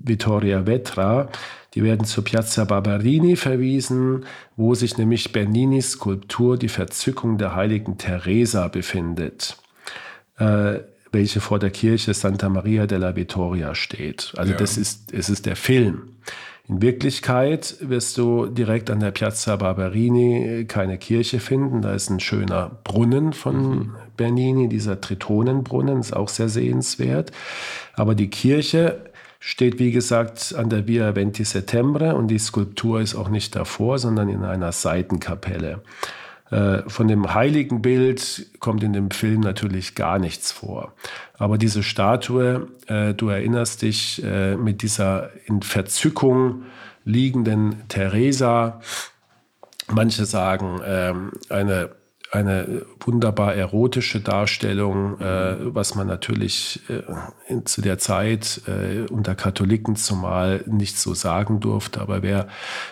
Vittoria 0.03 0.66
Vetra, 0.66 1.29
die 1.74 1.82
werden 1.82 2.04
zur 2.04 2.24
Piazza 2.24 2.64
Barberini 2.64 3.37
verwiesen, 3.37 4.24
wo 4.56 4.74
sich 4.74 4.98
nämlich 4.98 5.32
Berninis 5.32 5.92
Skulptur 5.92 6.58
Die 6.58 6.68
Verzückung 6.68 7.38
der 7.38 7.54
heiligen 7.54 7.98
Teresa 7.98 8.68
befindet, 8.68 9.56
äh, 10.38 10.80
welche 11.12 11.40
vor 11.40 11.58
der 11.58 11.70
Kirche 11.70 12.14
Santa 12.14 12.48
Maria 12.48 12.87
della 12.87 13.16
Vittoria 13.16 13.74
steht. 13.74 14.32
Also 14.37 14.52
ja. 14.52 14.58
das 14.58 14.76
ist, 14.76 15.12
es 15.12 15.28
ist 15.28 15.46
der 15.46 15.56
Film. 15.56 16.12
In 16.68 16.80
Wirklichkeit 16.80 17.76
wirst 17.80 18.16
du 18.18 18.46
direkt 18.46 18.88
an 18.88 19.00
der 19.00 19.11
Piazza 19.11 19.56
Barberini 19.56 20.64
keine 20.68 20.96
Kirche 20.96 21.40
finden. 21.40 21.82
Da 21.82 21.92
ist 21.92 22.08
ein 22.08 22.20
schöner 22.20 22.78
Brunnen 22.85 23.32
von 23.32 23.56
mhm. 23.56 23.94
Bernini, 24.16 24.68
dieser 24.68 25.00
Tritonenbrunnen, 25.00 25.98
ist 25.98 26.14
auch 26.14 26.28
sehr 26.28 26.48
sehenswert. 26.48 27.32
Aber 27.94 28.14
die 28.14 28.30
Kirche 28.30 29.12
steht, 29.44 29.81
wie 29.81 29.90
gesagt, 29.90 30.55
an 30.57 30.70
der 30.70 30.87
Via 30.87 31.16
Venti 31.16 31.42
Settembre 31.42 32.14
und 32.14 32.28
die 32.28 32.38
Skulptur 32.38 33.00
ist 33.00 33.16
auch 33.16 33.28
nicht 33.28 33.57
davor, 33.57 33.98
sondern 33.98 34.28
in 34.28 34.44
einer 34.44 34.70
Seitenkapelle. 34.70 35.83
Äh, 36.52 36.88
von 36.88 37.09
dem 37.09 37.35
heiligen 37.35 37.83
Bild 37.83 38.46
kommt 38.61 38.85
in 38.85 38.92
dem 38.92 39.11
Film 39.11 39.40
natürlich 39.40 39.96
gar 39.96 40.20
nichts 40.20 40.52
vor. 40.52 40.92
Aber 41.38 41.59
diese 41.59 41.83
Statue, 41.83 42.68
äh, 42.87 43.14
du 43.14 43.31
erinnerst 43.31 43.83
dich, 43.83 44.22
äh, 44.24 44.55
mit 44.55 44.81
dieser 44.83 45.31
in 45.46 45.61
Verzückung 45.62 46.62
liegenden 47.05 47.88
Teresa, 47.88 48.81
manche 49.88 50.24
sagen 50.24 50.81
ähm, 50.87 51.33
eine 51.48 51.90
eine 52.32 52.86
wunderbar 52.98 53.54
erotische 53.54 54.20
Darstellung, 54.20 55.20
äh, 55.20 55.56
was 55.60 55.94
man 55.94 56.06
natürlich 56.06 56.80
äh, 56.88 57.02
in, 57.46 57.66
zu 57.66 57.82
der 57.82 57.98
Zeit 57.98 58.62
äh, 58.66 59.02
unter 59.12 59.34
Katholiken 59.34 59.96
zumal 59.96 60.64
nicht 60.66 60.98
so 60.98 61.12
sagen 61.12 61.60
durfte. 61.60 62.00
Aber 62.00 62.22
wer 62.22 62.48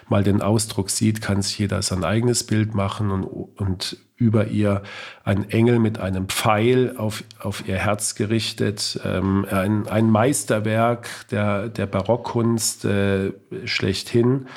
mal 0.08 0.22
den 0.22 0.42
Ausdruck 0.42 0.90
sieht, 0.90 1.22
kann 1.22 1.40
sich 1.40 1.58
jeder 1.58 1.80
sein 1.80 2.04
eigenes 2.04 2.44
Bild 2.44 2.74
machen 2.74 3.10
und, 3.10 3.24
und 3.24 3.96
über 4.16 4.48
ihr 4.48 4.82
ein 5.24 5.48
Engel 5.48 5.78
mit 5.78 5.98
einem 5.98 6.28
Pfeil 6.28 6.98
auf, 6.98 7.24
auf 7.38 7.66
ihr 7.66 7.78
Herz 7.78 8.14
gerichtet. 8.14 9.00
Ähm, 9.06 9.46
ein, 9.50 9.88
ein 9.88 10.10
Meisterwerk 10.10 11.08
der, 11.30 11.70
der 11.70 11.86
Barockkunst 11.86 12.84
äh, 12.84 13.32
schlechthin. 13.64 14.48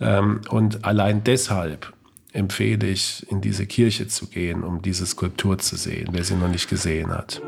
Ähm, 0.00 0.40
und 0.50 0.84
allein 0.84 1.22
deshalb 1.22 1.92
empfehle 2.36 2.86
ich, 2.86 3.26
in 3.30 3.40
diese 3.40 3.66
Kirche 3.66 4.06
zu 4.08 4.26
gehen, 4.26 4.62
um 4.62 4.82
diese 4.82 5.06
Skulptur 5.06 5.58
zu 5.58 5.76
sehen, 5.76 6.08
wer 6.12 6.22
sie 6.22 6.34
noch 6.34 6.48
nicht 6.48 6.68
gesehen 6.68 7.10
hat. 7.10 7.40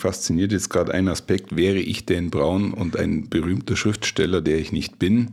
Fasziniert 0.00 0.52
jetzt 0.52 0.70
gerade 0.70 0.92
ein 0.92 1.08
Aspekt. 1.08 1.56
Wäre 1.56 1.78
ich 1.78 2.06
denn 2.06 2.30
Braun 2.30 2.72
und 2.72 2.96
ein 2.96 3.28
berühmter 3.28 3.76
Schriftsteller, 3.76 4.40
der 4.40 4.58
ich 4.58 4.72
nicht 4.72 4.98
bin, 4.98 5.30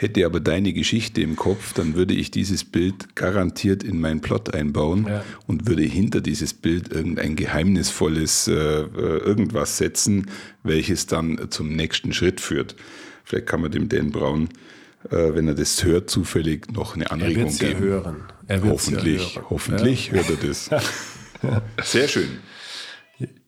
hätte 0.00 0.24
aber 0.24 0.40
deine 0.40 0.72
Geschichte 0.72 1.20
im 1.20 1.36
Kopf, 1.36 1.74
dann 1.74 1.94
würde 1.94 2.14
ich 2.14 2.30
dieses 2.30 2.64
Bild 2.64 3.14
garantiert 3.16 3.82
in 3.82 4.00
meinen 4.00 4.20
Plot 4.20 4.54
einbauen 4.54 5.06
ja. 5.06 5.22
und 5.46 5.68
würde 5.68 5.82
hinter 5.82 6.22
dieses 6.22 6.54
Bild 6.54 6.90
irgendein 6.90 7.36
geheimnisvolles 7.36 8.48
äh, 8.48 8.52
äh, 8.54 8.86
irgendwas 8.86 9.76
setzen, 9.76 10.30
welches 10.62 11.06
dann 11.06 11.50
zum 11.50 11.76
nächsten 11.76 12.14
Schritt 12.14 12.40
führt. 12.40 12.76
Vielleicht 13.24 13.46
kann 13.46 13.60
man 13.60 13.70
dem 13.70 13.90
Dan 13.90 14.10
Braun, 14.10 14.48
äh, 15.10 15.34
wenn 15.34 15.48
er 15.48 15.54
das 15.54 15.84
hört, 15.84 16.08
zufällig 16.08 16.72
noch 16.72 16.94
eine 16.94 17.10
Anregung 17.10 17.46
er 17.46 17.52
geben. 17.52 17.72
Ja 17.72 17.78
hören. 17.78 18.16
Er 18.46 18.62
hoffentlich, 18.64 19.34
ja 19.34 19.40
hören. 19.42 19.50
hoffentlich 19.50 20.12
hört 20.12 20.30
er 20.30 20.36
das. 20.36 20.70
Sehr 21.82 22.08
schön. 22.08 22.38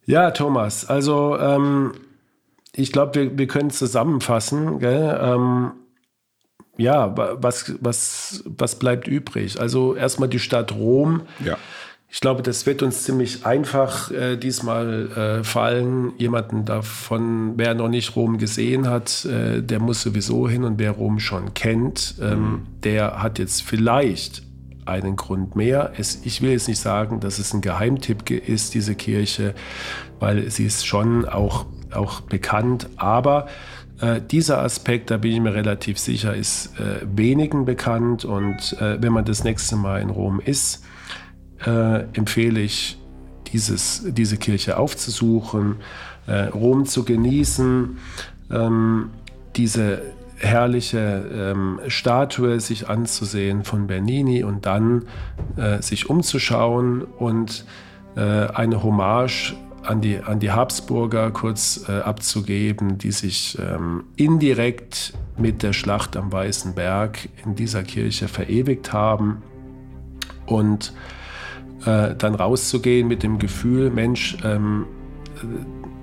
Ja, 0.05 0.31
Thomas, 0.33 0.89
also 0.89 1.39
ähm, 1.39 1.93
ich 2.75 2.93
glaube, 2.93 3.15
wir, 3.15 3.39
wir 3.39 3.47
können 3.47 3.71
zusammenfassen. 3.71 4.79
Ähm, 4.83 5.73
ja, 6.77 7.15
was, 7.41 7.75
was, 7.81 8.43
was 8.47 8.79
bleibt 8.79 9.07
übrig? 9.07 9.61
Also 9.61 9.95
erstmal 9.95 10.29
die 10.29 10.39
Stadt 10.39 10.73
Rom. 10.73 11.23
Ja. 11.45 11.59
Ich 12.09 12.21
glaube, 12.21 12.43
das 12.43 12.67
wird 12.67 12.83
uns 12.83 13.05
ziemlich 13.05 13.47
einfach 13.47 14.11
äh, 14.11 14.37
diesmal 14.37 15.11
äh, 15.41 15.45
fallen. 15.45 16.13
Jemanden 16.19 16.67
davon, 16.67 17.55
wer 17.57 17.75
noch 17.75 17.89
nicht 17.89 18.17
Rom 18.17 18.37
gesehen 18.37 18.89
hat, 18.89 19.25
äh, 19.25 19.63
der 19.63 19.81
muss 19.81 20.03
sowieso 20.03 20.49
hin 20.49 20.65
und 20.65 20.79
wer 20.79 20.91
Rom 20.91 21.21
schon 21.21 21.55
kennt, 21.55 22.17
ähm, 22.21 22.39
mhm. 22.39 22.67
der 22.85 23.23
hat 23.23 23.39
jetzt 23.39 23.63
vielleicht 23.63 24.43
einen 24.85 25.17
Grund 25.17 25.57
mehr. 25.57 25.93
Es, 25.97 26.25
ich 26.25 26.43
will 26.43 26.51
jetzt 26.51 26.69
nicht 26.69 26.81
sagen, 26.81 27.21
dass 27.21 27.39
es 27.39 27.55
ein 27.55 27.61
Geheimtipp 27.61 28.29
ist, 28.31 28.75
diese 28.75 28.95
Kirche, 28.95 29.55
weil 30.19 30.51
sie 30.51 30.65
ist 30.65 30.87
schon 30.87 31.29
auch, 31.29 31.67
auch 31.93 32.21
bekannt. 32.23 32.89
Aber 32.97 33.47
äh, 34.01 34.21
dieser 34.21 34.63
Aspekt, 34.63 35.11
da 35.11 35.19
bin 35.19 35.33
ich 35.33 35.41
mir 35.41 35.55
relativ 35.55 35.99
sicher, 35.99 36.35
ist 36.35 36.79
äh, 36.79 37.01
wenigen 37.05 37.65
bekannt. 37.65 38.25
Und 38.25 38.77
äh, 38.81 39.01
wenn 39.01 39.13
man 39.13 39.25
das 39.25 39.45
nächste 39.45 39.77
Mal 39.77 40.01
in 40.01 40.11
Rom 40.11 40.41
ist, 40.45 40.85
äh, 41.65 42.05
empfehle 42.15 42.61
ich, 42.61 42.99
dieses, 43.53 44.03
diese 44.07 44.39
Kirche 44.39 44.79
aufzusuchen, 44.79 45.77
äh, 46.27 46.45
Rom 46.45 46.87
zu 46.87 47.05
genießen, 47.05 47.99
ähm, 48.51 49.11
diese 49.57 50.03
herrliche 50.43 51.55
ähm, 51.55 51.81
Statue 51.89 52.61
sich 52.61 52.89
anzusehen 52.89 53.65
von 53.65 53.87
Bernini 53.87 54.45
und 54.45 54.67
dann 54.67 55.05
äh, 55.57 55.81
sich 55.81 56.11
umzuschauen 56.11 57.03
und 57.03 57.65
äh, 58.17 58.21
eine 58.21 58.83
Hommage 58.83 59.55
an 59.85 60.01
die, 60.01 60.19
an 60.19 60.39
die 60.39 60.51
Habsburger 60.51 61.31
kurz 61.31 61.89
äh, 61.89 62.01
abzugeben, 62.01 62.99
die 62.99 63.13
sich 63.13 63.59
ähm, 63.59 64.05
indirekt 64.17 65.15
mit 65.37 65.63
der 65.63 65.73
Schlacht 65.73 66.17
am 66.17 66.31
Weißen 66.33 66.75
Berg 66.75 67.29
in 67.45 67.55
dieser 67.55 67.83
Kirche 67.83 68.29
verewigt 68.29 68.93
haben 68.93 69.43
und 70.47 70.93
äh, 71.85 72.15
dann 72.15 72.35
rauszugehen 72.35 73.09
mit 73.09 73.23
dem 73.23 73.39
Gefühl, 73.39 73.91
Mensch, 73.91 74.37
ähm, 74.45 74.87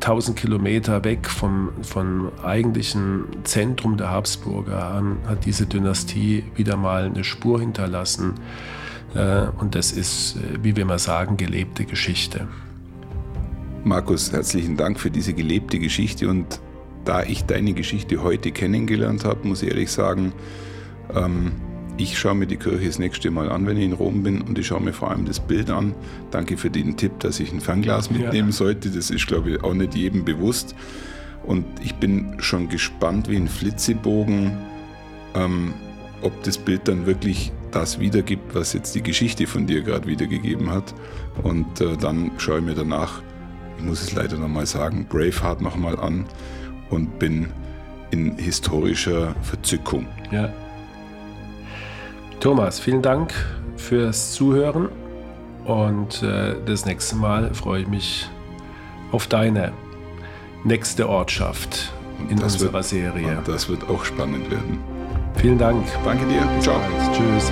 1000 0.02 0.38
Kilometer 0.38 1.04
weg 1.04 1.30
vom, 1.30 1.70
vom 1.82 2.32
eigentlichen 2.44 3.26
Zentrum 3.44 3.98
der 3.98 4.10
Habsburger 4.10 5.04
hat 5.28 5.46
diese 5.46 5.66
Dynastie 5.66 6.46
wieder 6.56 6.78
mal 6.78 7.06
eine 7.06 7.24
Spur 7.24 7.60
hinterlassen. 7.60 8.36
Äh, 9.14 9.48
und 9.60 9.76
das 9.76 9.92
ist, 9.92 10.38
äh, 10.38 10.64
wie 10.64 10.76
wir 10.76 10.86
mal 10.86 11.00
sagen, 11.00 11.36
gelebte 11.36 11.84
Geschichte. 11.86 12.48
Markus, 13.84 14.32
herzlichen 14.32 14.78
Dank 14.78 15.00
für 15.00 15.12
diese 15.12 15.34
gelebte 15.34 15.80
Geschichte. 15.80 16.30
Und 16.30 16.62
da 17.06 17.24
ich 17.24 17.46
deine 17.46 17.74
Geschichte 17.74 18.24
heute 18.24 18.52
kennengelernt 18.52 19.26
habe, 19.26 19.48
muss 19.48 19.64
ich 19.64 19.70
ehrlich 19.70 19.92
sagen, 19.92 20.34
ähm, 21.14 21.54
ich 22.00 22.18
schaue 22.18 22.34
mir 22.34 22.48
die 22.48 22.56
Kirche 22.56 22.88
das 22.88 22.98
nächste 22.98 23.30
Mal 23.30 23.52
an, 23.52 23.68
wenn 23.68 23.76
ich 23.76 23.84
in 23.84 23.94
Rom 23.94 24.24
bin 24.24 24.42
und 24.42 24.58
ich 24.58 24.68
schaue 24.68 24.80
mir 24.80 24.94
vor 24.94 25.12
allem 25.12 25.26
das 25.26 25.42
Bild 25.42 25.70
an. 25.70 25.94
Danke 26.32 26.56
für 26.56 26.70
den 26.70 26.96
Tipp, 26.96 27.20
dass 27.20 27.42
ich 27.42 27.52
ein 27.52 27.60
Fernglas 27.60 28.10
mitnehmen 28.10 28.50
ja. 28.50 28.56
sollte. 28.56 28.90
Das 28.90 29.10
ist, 29.10 29.28
glaube 29.28 29.52
ich, 29.52 29.64
auch 29.64 29.74
nicht 29.74 29.96
jedem 29.96 30.24
bewusst. 30.24 30.76
Und 31.44 31.66
ich 31.84 31.96
bin 31.96 32.38
schon 32.40 32.70
gespannt 32.70 33.30
wie 33.30 33.36
ein 33.36 33.50
Flitzebogen, 33.50 34.58
ähm, 35.36 35.74
ob 36.22 36.42
das 36.44 36.58
Bild 36.58 36.88
dann 36.88 37.06
wirklich 37.06 37.52
das 37.72 38.00
wiedergibt, 38.00 38.56
was 38.56 38.72
jetzt 38.72 38.96
die 38.96 39.04
Geschichte 39.04 39.46
von 39.46 39.68
dir 39.68 39.82
gerade 39.82 40.08
wiedergegeben 40.08 40.72
hat. 40.72 40.96
Und 41.44 41.82
äh, 41.82 41.98
dann 41.98 42.32
schaue 42.38 42.60
ich 42.60 42.66
mir 42.66 42.76
danach, 42.76 43.22
ich 43.78 43.84
muss 43.84 44.02
es 44.02 44.14
leider 44.14 44.38
nochmal 44.38 44.66
sagen, 44.66 45.06
Braveheart 45.10 45.60
nochmal 45.60 46.00
an 46.00 46.26
und 46.90 47.20
bin 47.20 47.48
in 48.12 48.38
historischer 48.38 49.36
Verzückung. 49.42 50.08
Ja. 50.32 50.50
Thomas, 52.40 52.80
vielen 52.80 53.02
Dank 53.02 53.34
fürs 53.76 54.32
Zuhören 54.32 54.88
und 55.66 56.24
äh, 56.24 56.56
das 56.66 56.86
nächste 56.86 57.16
Mal 57.18 57.54
freue 57.54 57.82
ich 57.82 57.88
mich 57.88 58.30
auf 59.12 59.28
deine 59.28 59.74
nächste 60.64 61.10
Ortschaft 61.10 61.92
in 62.30 62.42
unserer 62.42 62.74
wird, 62.74 62.86
Serie. 62.86 63.44
Das 63.46 63.68
wird 63.68 63.90
auch 63.90 64.06
spannend 64.06 64.50
werden. 64.50 64.80
Vielen 65.36 65.58
Dank. 65.58 65.86
Danke 66.06 66.26
dir. 66.28 66.48
Ciao. 66.62 66.80
Tschüss. 67.12 67.52